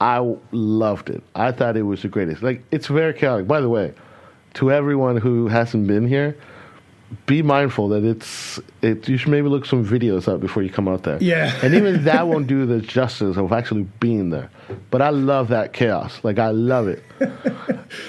[0.00, 1.22] I loved it.
[1.34, 2.42] I thought it was the greatest.
[2.42, 3.46] Like it's very chaotic.
[3.46, 3.94] By the way,
[4.54, 6.36] to everyone who hasn't been here,
[7.26, 9.08] be mindful that it's it.
[9.08, 11.18] You should maybe look some videos up before you come out there.
[11.20, 11.54] Yeah.
[11.62, 14.50] and even that won't do the justice of actually being there.
[14.90, 16.20] But I love that chaos.
[16.22, 17.02] Like I love it.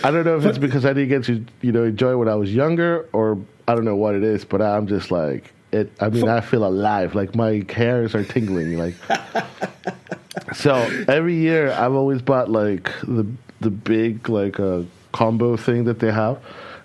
[0.04, 2.30] I don't know if it's because I didn't get to you know enjoy it when
[2.30, 3.38] I was younger, or
[3.68, 4.46] I don't know what it is.
[4.46, 5.92] But I'm just like it.
[6.00, 7.16] I mean, I feel alive.
[7.16, 8.78] Like my hairs are tingling.
[8.78, 8.96] Like
[10.54, 10.76] so
[11.08, 13.28] every year I've always bought like the
[13.60, 14.84] the big like uh,
[15.14, 16.38] combo thing that they have.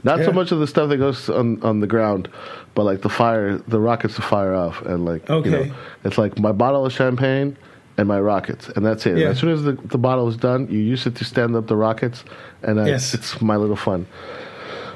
[0.04, 2.28] Not so much of the stuff that goes on on the ground,
[2.76, 5.50] but like the fire, the rockets to fire off, and like you Okay.
[5.50, 5.74] know,
[6.04, 7.56] it's like my bottle of champagne
[7.96, 9.18] and my rockets, and that's it.
[9.18, 9.30] Yeah.
[9.30, 11.74] As soon as the, the bottle is done, you use it to stand up the
[11.74, 12.22] rockets,
[12.62, 13.12] and uh, Yes.
[13.12, 14.06] it's my little fun.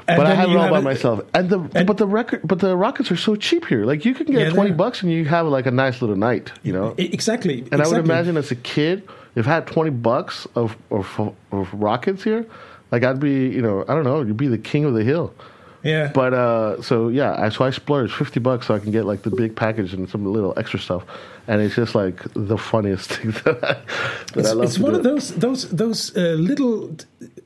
[0.07, 1.19] And but I have it you all by myself.
[1.33, 3.83] And the and- but the record but the rockets are so cheap here.
[3.85, 6.51] Like you can get Yeah, twenty bucks and you have like a nice little night.
[6.63, 6.95] You know.
[6.97, 7.65] Exactly.
[7.73, 9.03] And I would imagine as a kid,
[9.35, 12.45] if I had 20 bucks of, of, of rockets here,
[12.93, 15.33] like I'd be, you know, I don't know, you'd be the king of the hill.
[15.81, 16.11] Yeah.
[16.13, 19.23] But, uh, so yeah, I, so I splurged 50 bucks so I can get like
[19.23, 21.03] the big package and some little extra stuff.
[21.47, 24.93] And it's just like the funniest thing that I, that it's, I love it's one
[24.93, 26.95] of those those those uh, little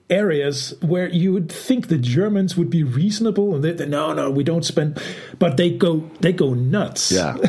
[0.10, 4.32] areas where you would think the Germans would be reasonable and they, they, no no
[4.32, 4.98] we don't spend
[5.38, 7.34] but they go they go nuts Yeah.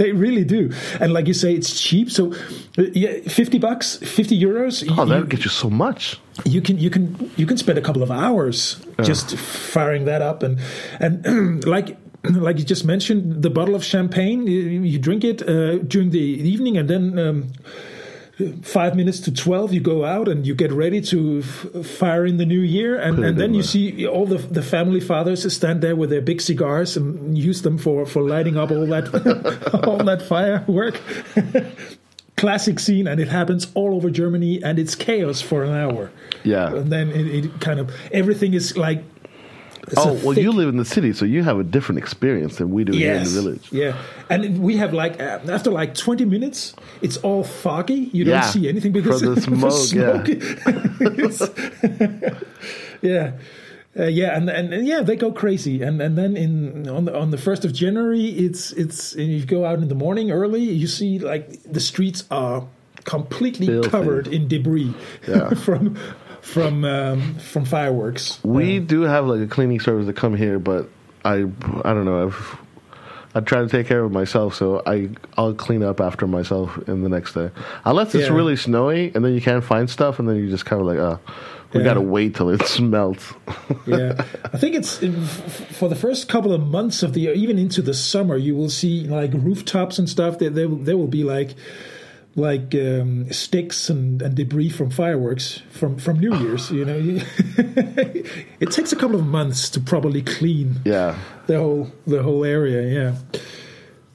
[0.00, 2.32] they really do and like you say it's cheap so
[2.78, 6.18] uh, yeah 50 bucks 50 euros Oh, you, that'll get you so much.
[6.44, 10.42] you can you can you can spend a couple of hours just firing that up
[10.42, 10.58] and
[10.98, 15.78] and like like you just mentioned the bottle of champagne you, you drink it uh,
[15.78, 17.44] during the evening and then um,
[18.62, 22.36] five minutes to 12 you go out and you get ready to f- fire in
[22.36, 22.98] the new year.
[22.98, 26.40] And, and then you see all the, the family fathers stand there with their big
[26.40, 31.00] cigars and use them for, for lighting up all that all that firework.
[32.36, 36.10] Classic scene and it happens all over germany and it's chaos for an hour.
[36.42, 36.74] Yeah.
[36.74, 39.04] and then it, it kind of everything is like
[39.92, 42.56] it's Oh, well, thick- you live in the city, so you have a different experience
[42.56, 43.72] than we do here in the village.
[43.72, 43.96] Yeah,
[44.28, 48.10] and we have like uh, after like twenty minutes, it's all foggy.
[48.12, 50.28] You don't see anything because from the smoke,
[52.20, 52.30] yeah,
[53.02, 53.32] yeah.
[53.98, 57.16] Uh, yeah, and, and and yeah, they go crazy, and and then in on the
[57.18, 60.62] on the first of January, it's it's and you go out in the morning early,
[60.62, 62.64] you see like the streets are
[63.04, 63.88] completely Filthy.
[63.90, 64.94] covered in debris
[65.26, 65.50] Yeah.
[65.66, 65.96] from
[66.42, 68.38] from um, from fireworks.
[68.44, 70.88] We do have like a cleaning service that come here, but
[71.24, 72.26] I I don't know.
[72.26, 72.56] I've
[73.32, 77.02] I try to take care of myself, so I I'll clean up after myself in
[77.02, 77.50] the next day.
[77.84, 78.34] Unless it's Yeah.
[78.34, 80.98] really snowy, and then you can't find stuff, and then you just kind of like,
[80.98, 81.20] oh,
[81.72, 81.84] we Yeah.
[81.84, 83.32] gotta wait till it smelts.
[83.86, 84.20] yeah,
[84.52, 84.96] I think it's
[85.78, 88.70] for the first couple of months of the year, even into the summer, you will
[88.70, 90.38] see like rooftops and stuff.
[90.40, 91.54] That there, there will be like
[92.36, 96.70] like um, sticks and, and debris from fireworks from from New Year's.
[96.70, 96.98] You know,
[98.60, 101.18] it takes a couple of months to properly clean Yeah.
[101.46, 102.82] the whole the whole area.
[102.82, 103.40] Yeah,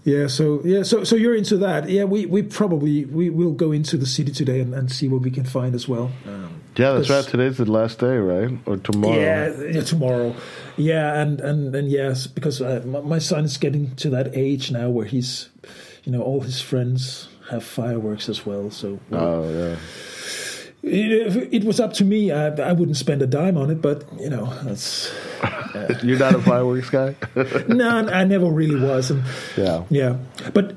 [0.04, 0.28] yeah.
[0.28, 1.90] So yeah, so so you're into that.
[1.90, 5.22] Yeah, we we probably we will go into the city today and, and see what
[5.22, 6.12] we can find as well.
[6.78, 7.24] Yeah, that's right.
[7.24, 8.52] Today's the last day, right?
[8.66, 9.16] Or tomorrow.
[9.20, 10.36] Yeah, yeah, tomorrow.
[10.78, 14.72] Yeah, and and and yes, because uh, my, my son is getting to that age
[14.72, 15.50] now where he's,
[16.04, 18.72] you know, all his friends have fireworks as well.
[18.72, 19.76] So Oh, yeah.
[20.84, 23.82] it, if it was up to me, I, I wouldn't spend a dime on it.
[23.82, 25.12] But you know, that's
[26.04, 27.16] You're not a fireworks guy?
[27.68, 29.12] no, I never really was.
[29.12, 29.24] And
[29.58, 29.84] yeah.
[29.90, 30.18] yeah,
[30.54, 30.74] but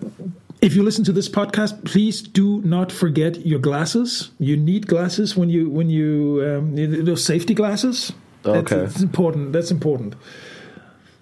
[0.60, 4.30] if you listen to this podcast, please do not forget your glasses.
[4.38, 8.12] You need glasses when you when you um, those safety glasses.
[8.42, 8.80] That's, Okay.
[8.86, 9.52] that's important.
[9.52, 10.14] That's important.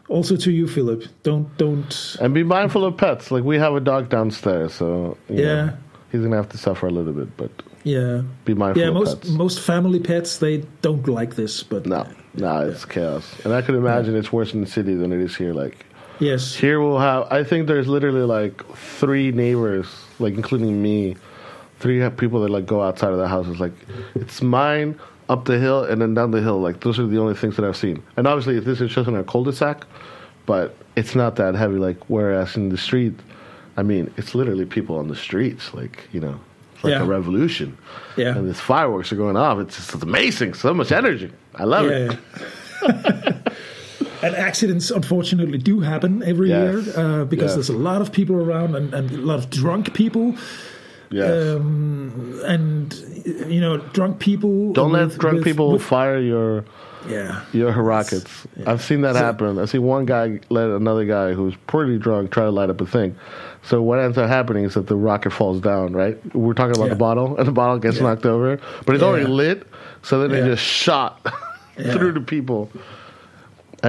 [0.09, 1.05] Also to you, Philip.
[1.23, 2.17] Don't don't.
[2.21, 3.31] And be mindful of pets.
[3.31, 5.17] Like, we have a dog downstairs, so.
[5.29, 5.65] you Yeah.
[5.67, 5.73] know,
[6.13, 7.51] he's going to have to suffer a little bit, but
[7.83, 8.89] Yeah, be mindful yeah.
[8.89, 9.31] of Most pets.
[9.31, 13.25] most family pets they don't like this, but No, no, it's chaos.
[13.45, 15.53] And I could imagine it's worse in the city than it is here.
[15.53, 15.85] Like,
[16.21, 17.27] yes, Here we'll have.
[17.33, 19.87] I think there's literally like three neighbors,
[20.21, 21.17] like including me,
[21.81, 23.47] three people that like go outside of the house.
[23.49, 23.75] It's like
[24.15, 24.99] it's mine
[25.29, 26.61] up the hill and then down the hill.
[26.61, 28.03] Like those are the only things that I've seen.
[28.17, 29.85] And obviously this is just in a cul-de-sac,
[30.47, 31.77] but it's not that heavy.
[31.77, 33.15] Like whereas in the street,
[33.77, 35.75] I mean, it's literally people on the streets.
[35.75, 36.39] Like you know,
[36.75, 37.03] it's like Yeah.
[37.03, 37.77] a revolution.
[38.17, 38.37] Yeah.
[38.37, 39.59] And these fireworks are going off.
[39.59, 40.55] It's just it's amazing.
[40.55, 41.31] So much energy.
[41.57, 42.17] I love it.
[42.83, 43.33] Yeah.
[44.23, 46.87] and accidents, unfortunately, do happen every Yes.
[46.87, 49.93] year uh, because there's a lot of people around and, and a lot of drunk
[49.95, 50.35] people.
[51.11, 51.57] Yes.
[51.57, 52.93] Um, and
[53.49, 54.73] you know, drunk people.
[54.73, 56.65] Don't let drunk with- people with- fire your
[57.09, 58.49] yeah, Your rockets.
[58.67, 59.61] I've seen that happen.
[59.61, 62.87] I see one guy let another guy who's pretty drunk try to light up a
[62.87, 63.15] thing.
[63.63, 66.19] So what ends up happening is that the rocket falls down, right?
[66.35, 66.95] We're talking about Yeah.
[66.95, 68.03] the bottle, and the bottle gets Yeah.
[68.05, 69.09] knocked over, but it's Yeah.
[69.09, 69.69] already lit.
[70.03, 70.47] So then Yeah.
[70.47, 71.21] it just shot
[71.79, 71.93] Yeah.
[71.93, 72.71] through the people,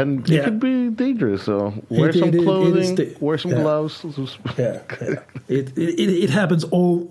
[0.02, 0.44] and it Yeah.
[0.46, 1.44] could be dangerous.
[1.44, 3.62] So wear It- some it- it clothing, da- wear some yeah.
[3.62, 4.06] gloves.
[4.58, 5.16] yeah, yeah.
[5.48, 7.08] It, it it happens all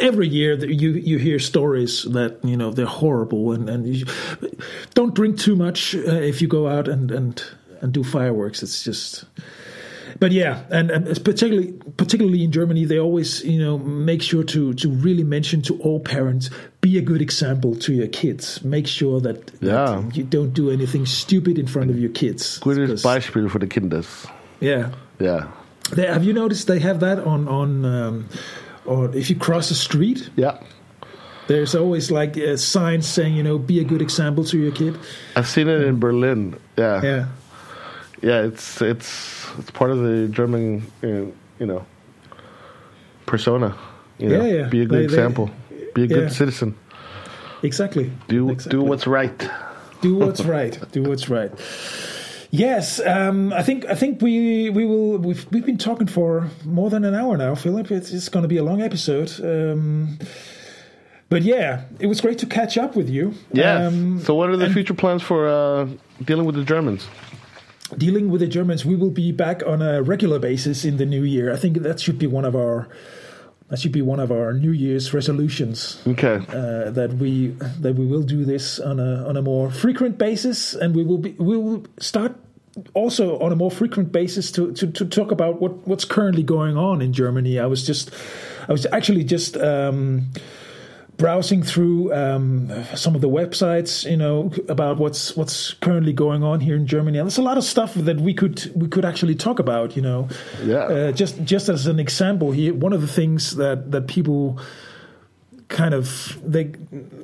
[0.00, 4.06] every year that you you hear stories that you know they're horrible and and you,
[4.94, 7.42] don't drink too much uh, if you go out and and
[7.80, 8.62] and do fireworks.
[8.62, 9.24] It's just.
[10.20, 14.72] But yeah, and, and particularly particularly in Germany, they always you know make sure to
[14.74, 16.50] to really mention to all parents
[16.80, 18.62] be a good example to your kids.
[18.64, 20.02] Make sure that, that Yeah.
[20.14, 22.58] you don't do anything stupid in front of your kids.
[22.60, 24.26] Gutes 'Cause- Beispiel for the Kinders.
[24.60, 25.46] yeah, Yeah,
[25.92, 28.24] they, have you noticed they have that on on um,
[28.84, 30.58] or if you cross the street, yeah.
[31.46, 34.96] there's always like a sign saying you know be a good example to your kid.
[35.36, 36.54] I've seen it in Berlin.
[36.78, 37.26] Yeah, Yeah,
[38.24, 41.06] yeah, it's it's it's part of the German, uh,
[41.60, 41.84] you know,
[43.26, 43.76] persona.
[44.18, 44.68] You know, Yeah, yeah.
[44.68, 45.50] be a good They- they- example.
[45.94, 46.28] Be a good yeah.
[46.40, 46.74] citizen.
[47.62, 48.10] exactly.
[48.28, 48.78] Do exactly.
[48.78, 49.38] do what's right.
[50.00, 50.78] do what's right.
[50.92, 51.50] Do what's right.
[52.50, 56.90] Yes, um, I think I think we we will we've we've been talking for more
[56.90, 57.90] than an hour now, Philip.
[57.90, 59.30] It's, it's going to be a long episode.
[59.42, 60.18] Um,
[61.28, 63.34] but yeah, it was great to catch up with you.
[63.52, 63.86] Yeah.
[63.86, 65.88] Um, so, what are the future plans for uh,
[66.24, 67.08] dealing with the Germans?
[67.96, 71.22] Dealing with the Germans, we will be back on a regular basis in the new
[71.22, 71.52] year.
[71.52, 72.88] I think that should be one of our
[73.68, 76.00] that should be one of our New Year's resolutions.
[76.06, 76.36] Okay.
[76.48, 77.48] Uh, that we
[77.80, 81.18] that we will do this on a on a more frequent basis, and we will
[81.18, 82.36] be we will start
[82.92, 86.76] also on a more frequent basis to to, to talk about what what's currently going
[86.76, 87.58] on in Germany.
[87.58, 88.10] I was just
[88.68, 89.56] I was actually just.
[89.56, 90.30] Um,
[91.16, 96.60] browsing through um, some of the websites, you know, about what's what's currently going on
[96.60, 97.18] here in Germany.
[97.18, 99.96] And there's a lot of stuff that we could we could actually talk about.
[99.96, 100.28] You know,
[100.64, 100.76] Yeah.
[100.84, 104.58] Uh, just just as an example here, one of the things that that people
[105.68, 106.72] kind of they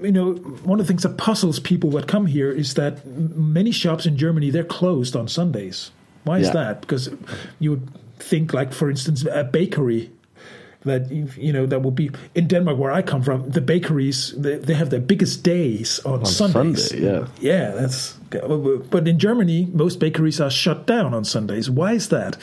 [0.02, 0.32] you know
[0.64, 4.16] one of the things that puzzles people that come here is that many shops in
[4.16, 5.90] Germany they're closed on Sundays.
[6.24, 6.52] Why is Yeah.
[6.54, 6.80] that?
[6.80, 7.10] Because
[7.58, 7.88] you would
[8.18, 10.10] think like for instance a bakery
[10.84, 13.50] that you know that will be in Denmark where I come from.
[13.50, 16.90] The bakeries they, they have their biggest days on, Sundays.
[16.90, 17.26] Sunday, yeah.
[17.40, 18.14] yeah, that's.
[18.30, 21.68] But in Germany, most bakeries are shut down on Sundays.
[21.68, 22.36] Why is that?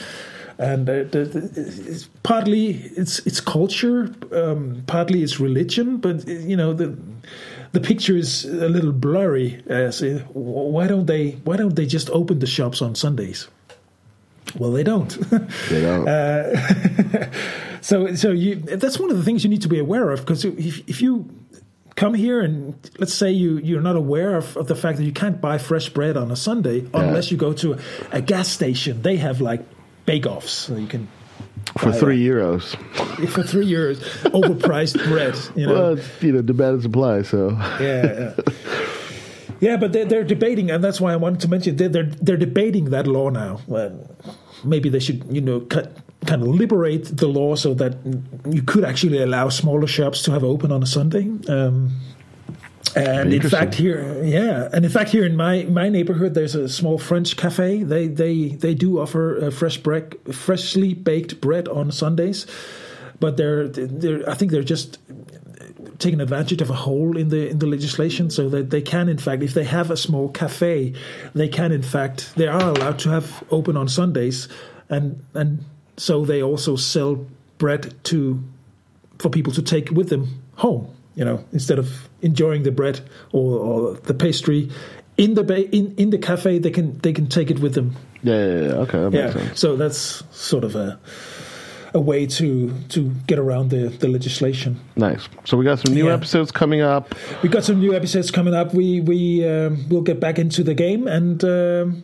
[0.58, 5.98] And uh, it's partly it's it's culture, um, partly it's religion.
[5.98, 6.96] But you know the
[7.72, 9.62] the picture is a little blurry.
[9.66, 13.48] As uh, why don't they why don't they just open the shops on Sundays?
[14.56, 15.10] Well, they don't.
[15.68, 16.08] They don't.
[17.80, 20.44] So, so you that's one of the things you need to be aware of because
[20.44, 21.28] if if you
[21.96, 25.12] come here and let's say you you're not aware of, of the fact that you
[25.12, 27.78] can't buy fresh bread on a Sunday unless you go to
[28.12, 29.02] a gas station.
[29.02, 29.60] They have like
[30.06, 31.08] bake offs, so you can
[31.76, 32.76] for three euros.
[33.28, 33.96] For three euros,
[34.30, 35.36] overpriced bread.
[35.56, 37.22] You know, well, you know, demand and supply.
[37.22, 37.50] So
[37.80, 38.32] yeah.
[38.36, 38.52] yeah.
[39.60, 42.36] Yeah, but they're, they're, debating, and that's why I wanted to mention they're, they're, they're
[42.36, 43.60] debating that law now.
[43.66, 44.08] Well,
[44.62, 45.96] maybe they should, you know, cut,
[46.26, 47.96] kind of liberate the law so that
[48.48, 51.30] you could actually allow smaller shops to have open on a Sunday.
[51.48, 51.92] Um,
[52.96, 56.68] and in fact, here, yeah, and in fact, here in my, my neighborhood, there's a
[56.68, 57.82] small French cafe.
[57.82, 62.46] They they they do offer uh, fresh bread, freshly baked bread on Sundays,
[63.20, 64.98] but they're they're I think they're just
[65.98, 69.18] taking advantage of a hole in the in the legislation so that they can in
[69.18, 70.92] fact if they have a small cafe
[71.34, 74.48] they can in fact they are allowed to have open on Sundays
[74.88, 75.64] and and
[75.98, 77.26] so they also sell
[77.58, 78.42] bread to
[79.18, 83.00] for people to take with them home you know instead of enjoying the bread
[83.32, 84.70] or, or the pastry
[85.16, 87.96] in the ba- in in the cafe they can they can take it with them
[88.22, 88.72] yeah, yeah, yeah.
[88.74, 90.98] okay yeah so that's sort of a
[91.94, 94.78] a way to to get around the, the legislation.
[94.96, 95.28] Nice.
[95.44, 96.14] So we got some new yeah.
[96.14, 97.14] episodes coming up.
[97.42, 98.74] We got some new episodes coming up.
[98.74, 102.02] We we um, will get back into the game and um,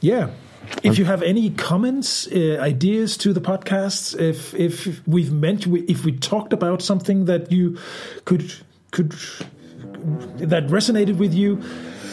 [0.00, 0.30] yeah.
[0.82, 6.04] If you have any comments, uh, ideas to the podcasts, if if we've meant if
[6.04, 7.78] we talked about something that you
[8.24, 8.52] could
[8.90, 9.12] could
[10.38, 11.62] that resonated with you,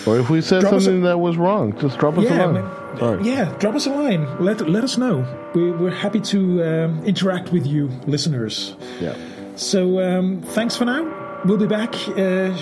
[0.06, 3.24] or if we said something a, that was wrong, just drop us yeah, a line.
[3.24, 4.44] Yeah, drop us a line.
[4.44, 5.26] Let let us know.
[5.54, 8.76] We, we're happy to um, interact with you, listeners.
[9.00, 9.16] Yeah.
[9.56, 11.04] So um, thanks for now.
[11.46, 12.56] We'll be back uh,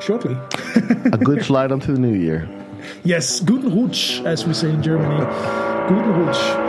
[0.00, 0.36] shortly.
[1.06, 2.48] a good slide onto the new year.
[3.04, 5.24] Yes, guten Rutsch, as we say in Germany.
[5.88, 6.61] Guten Rutsch.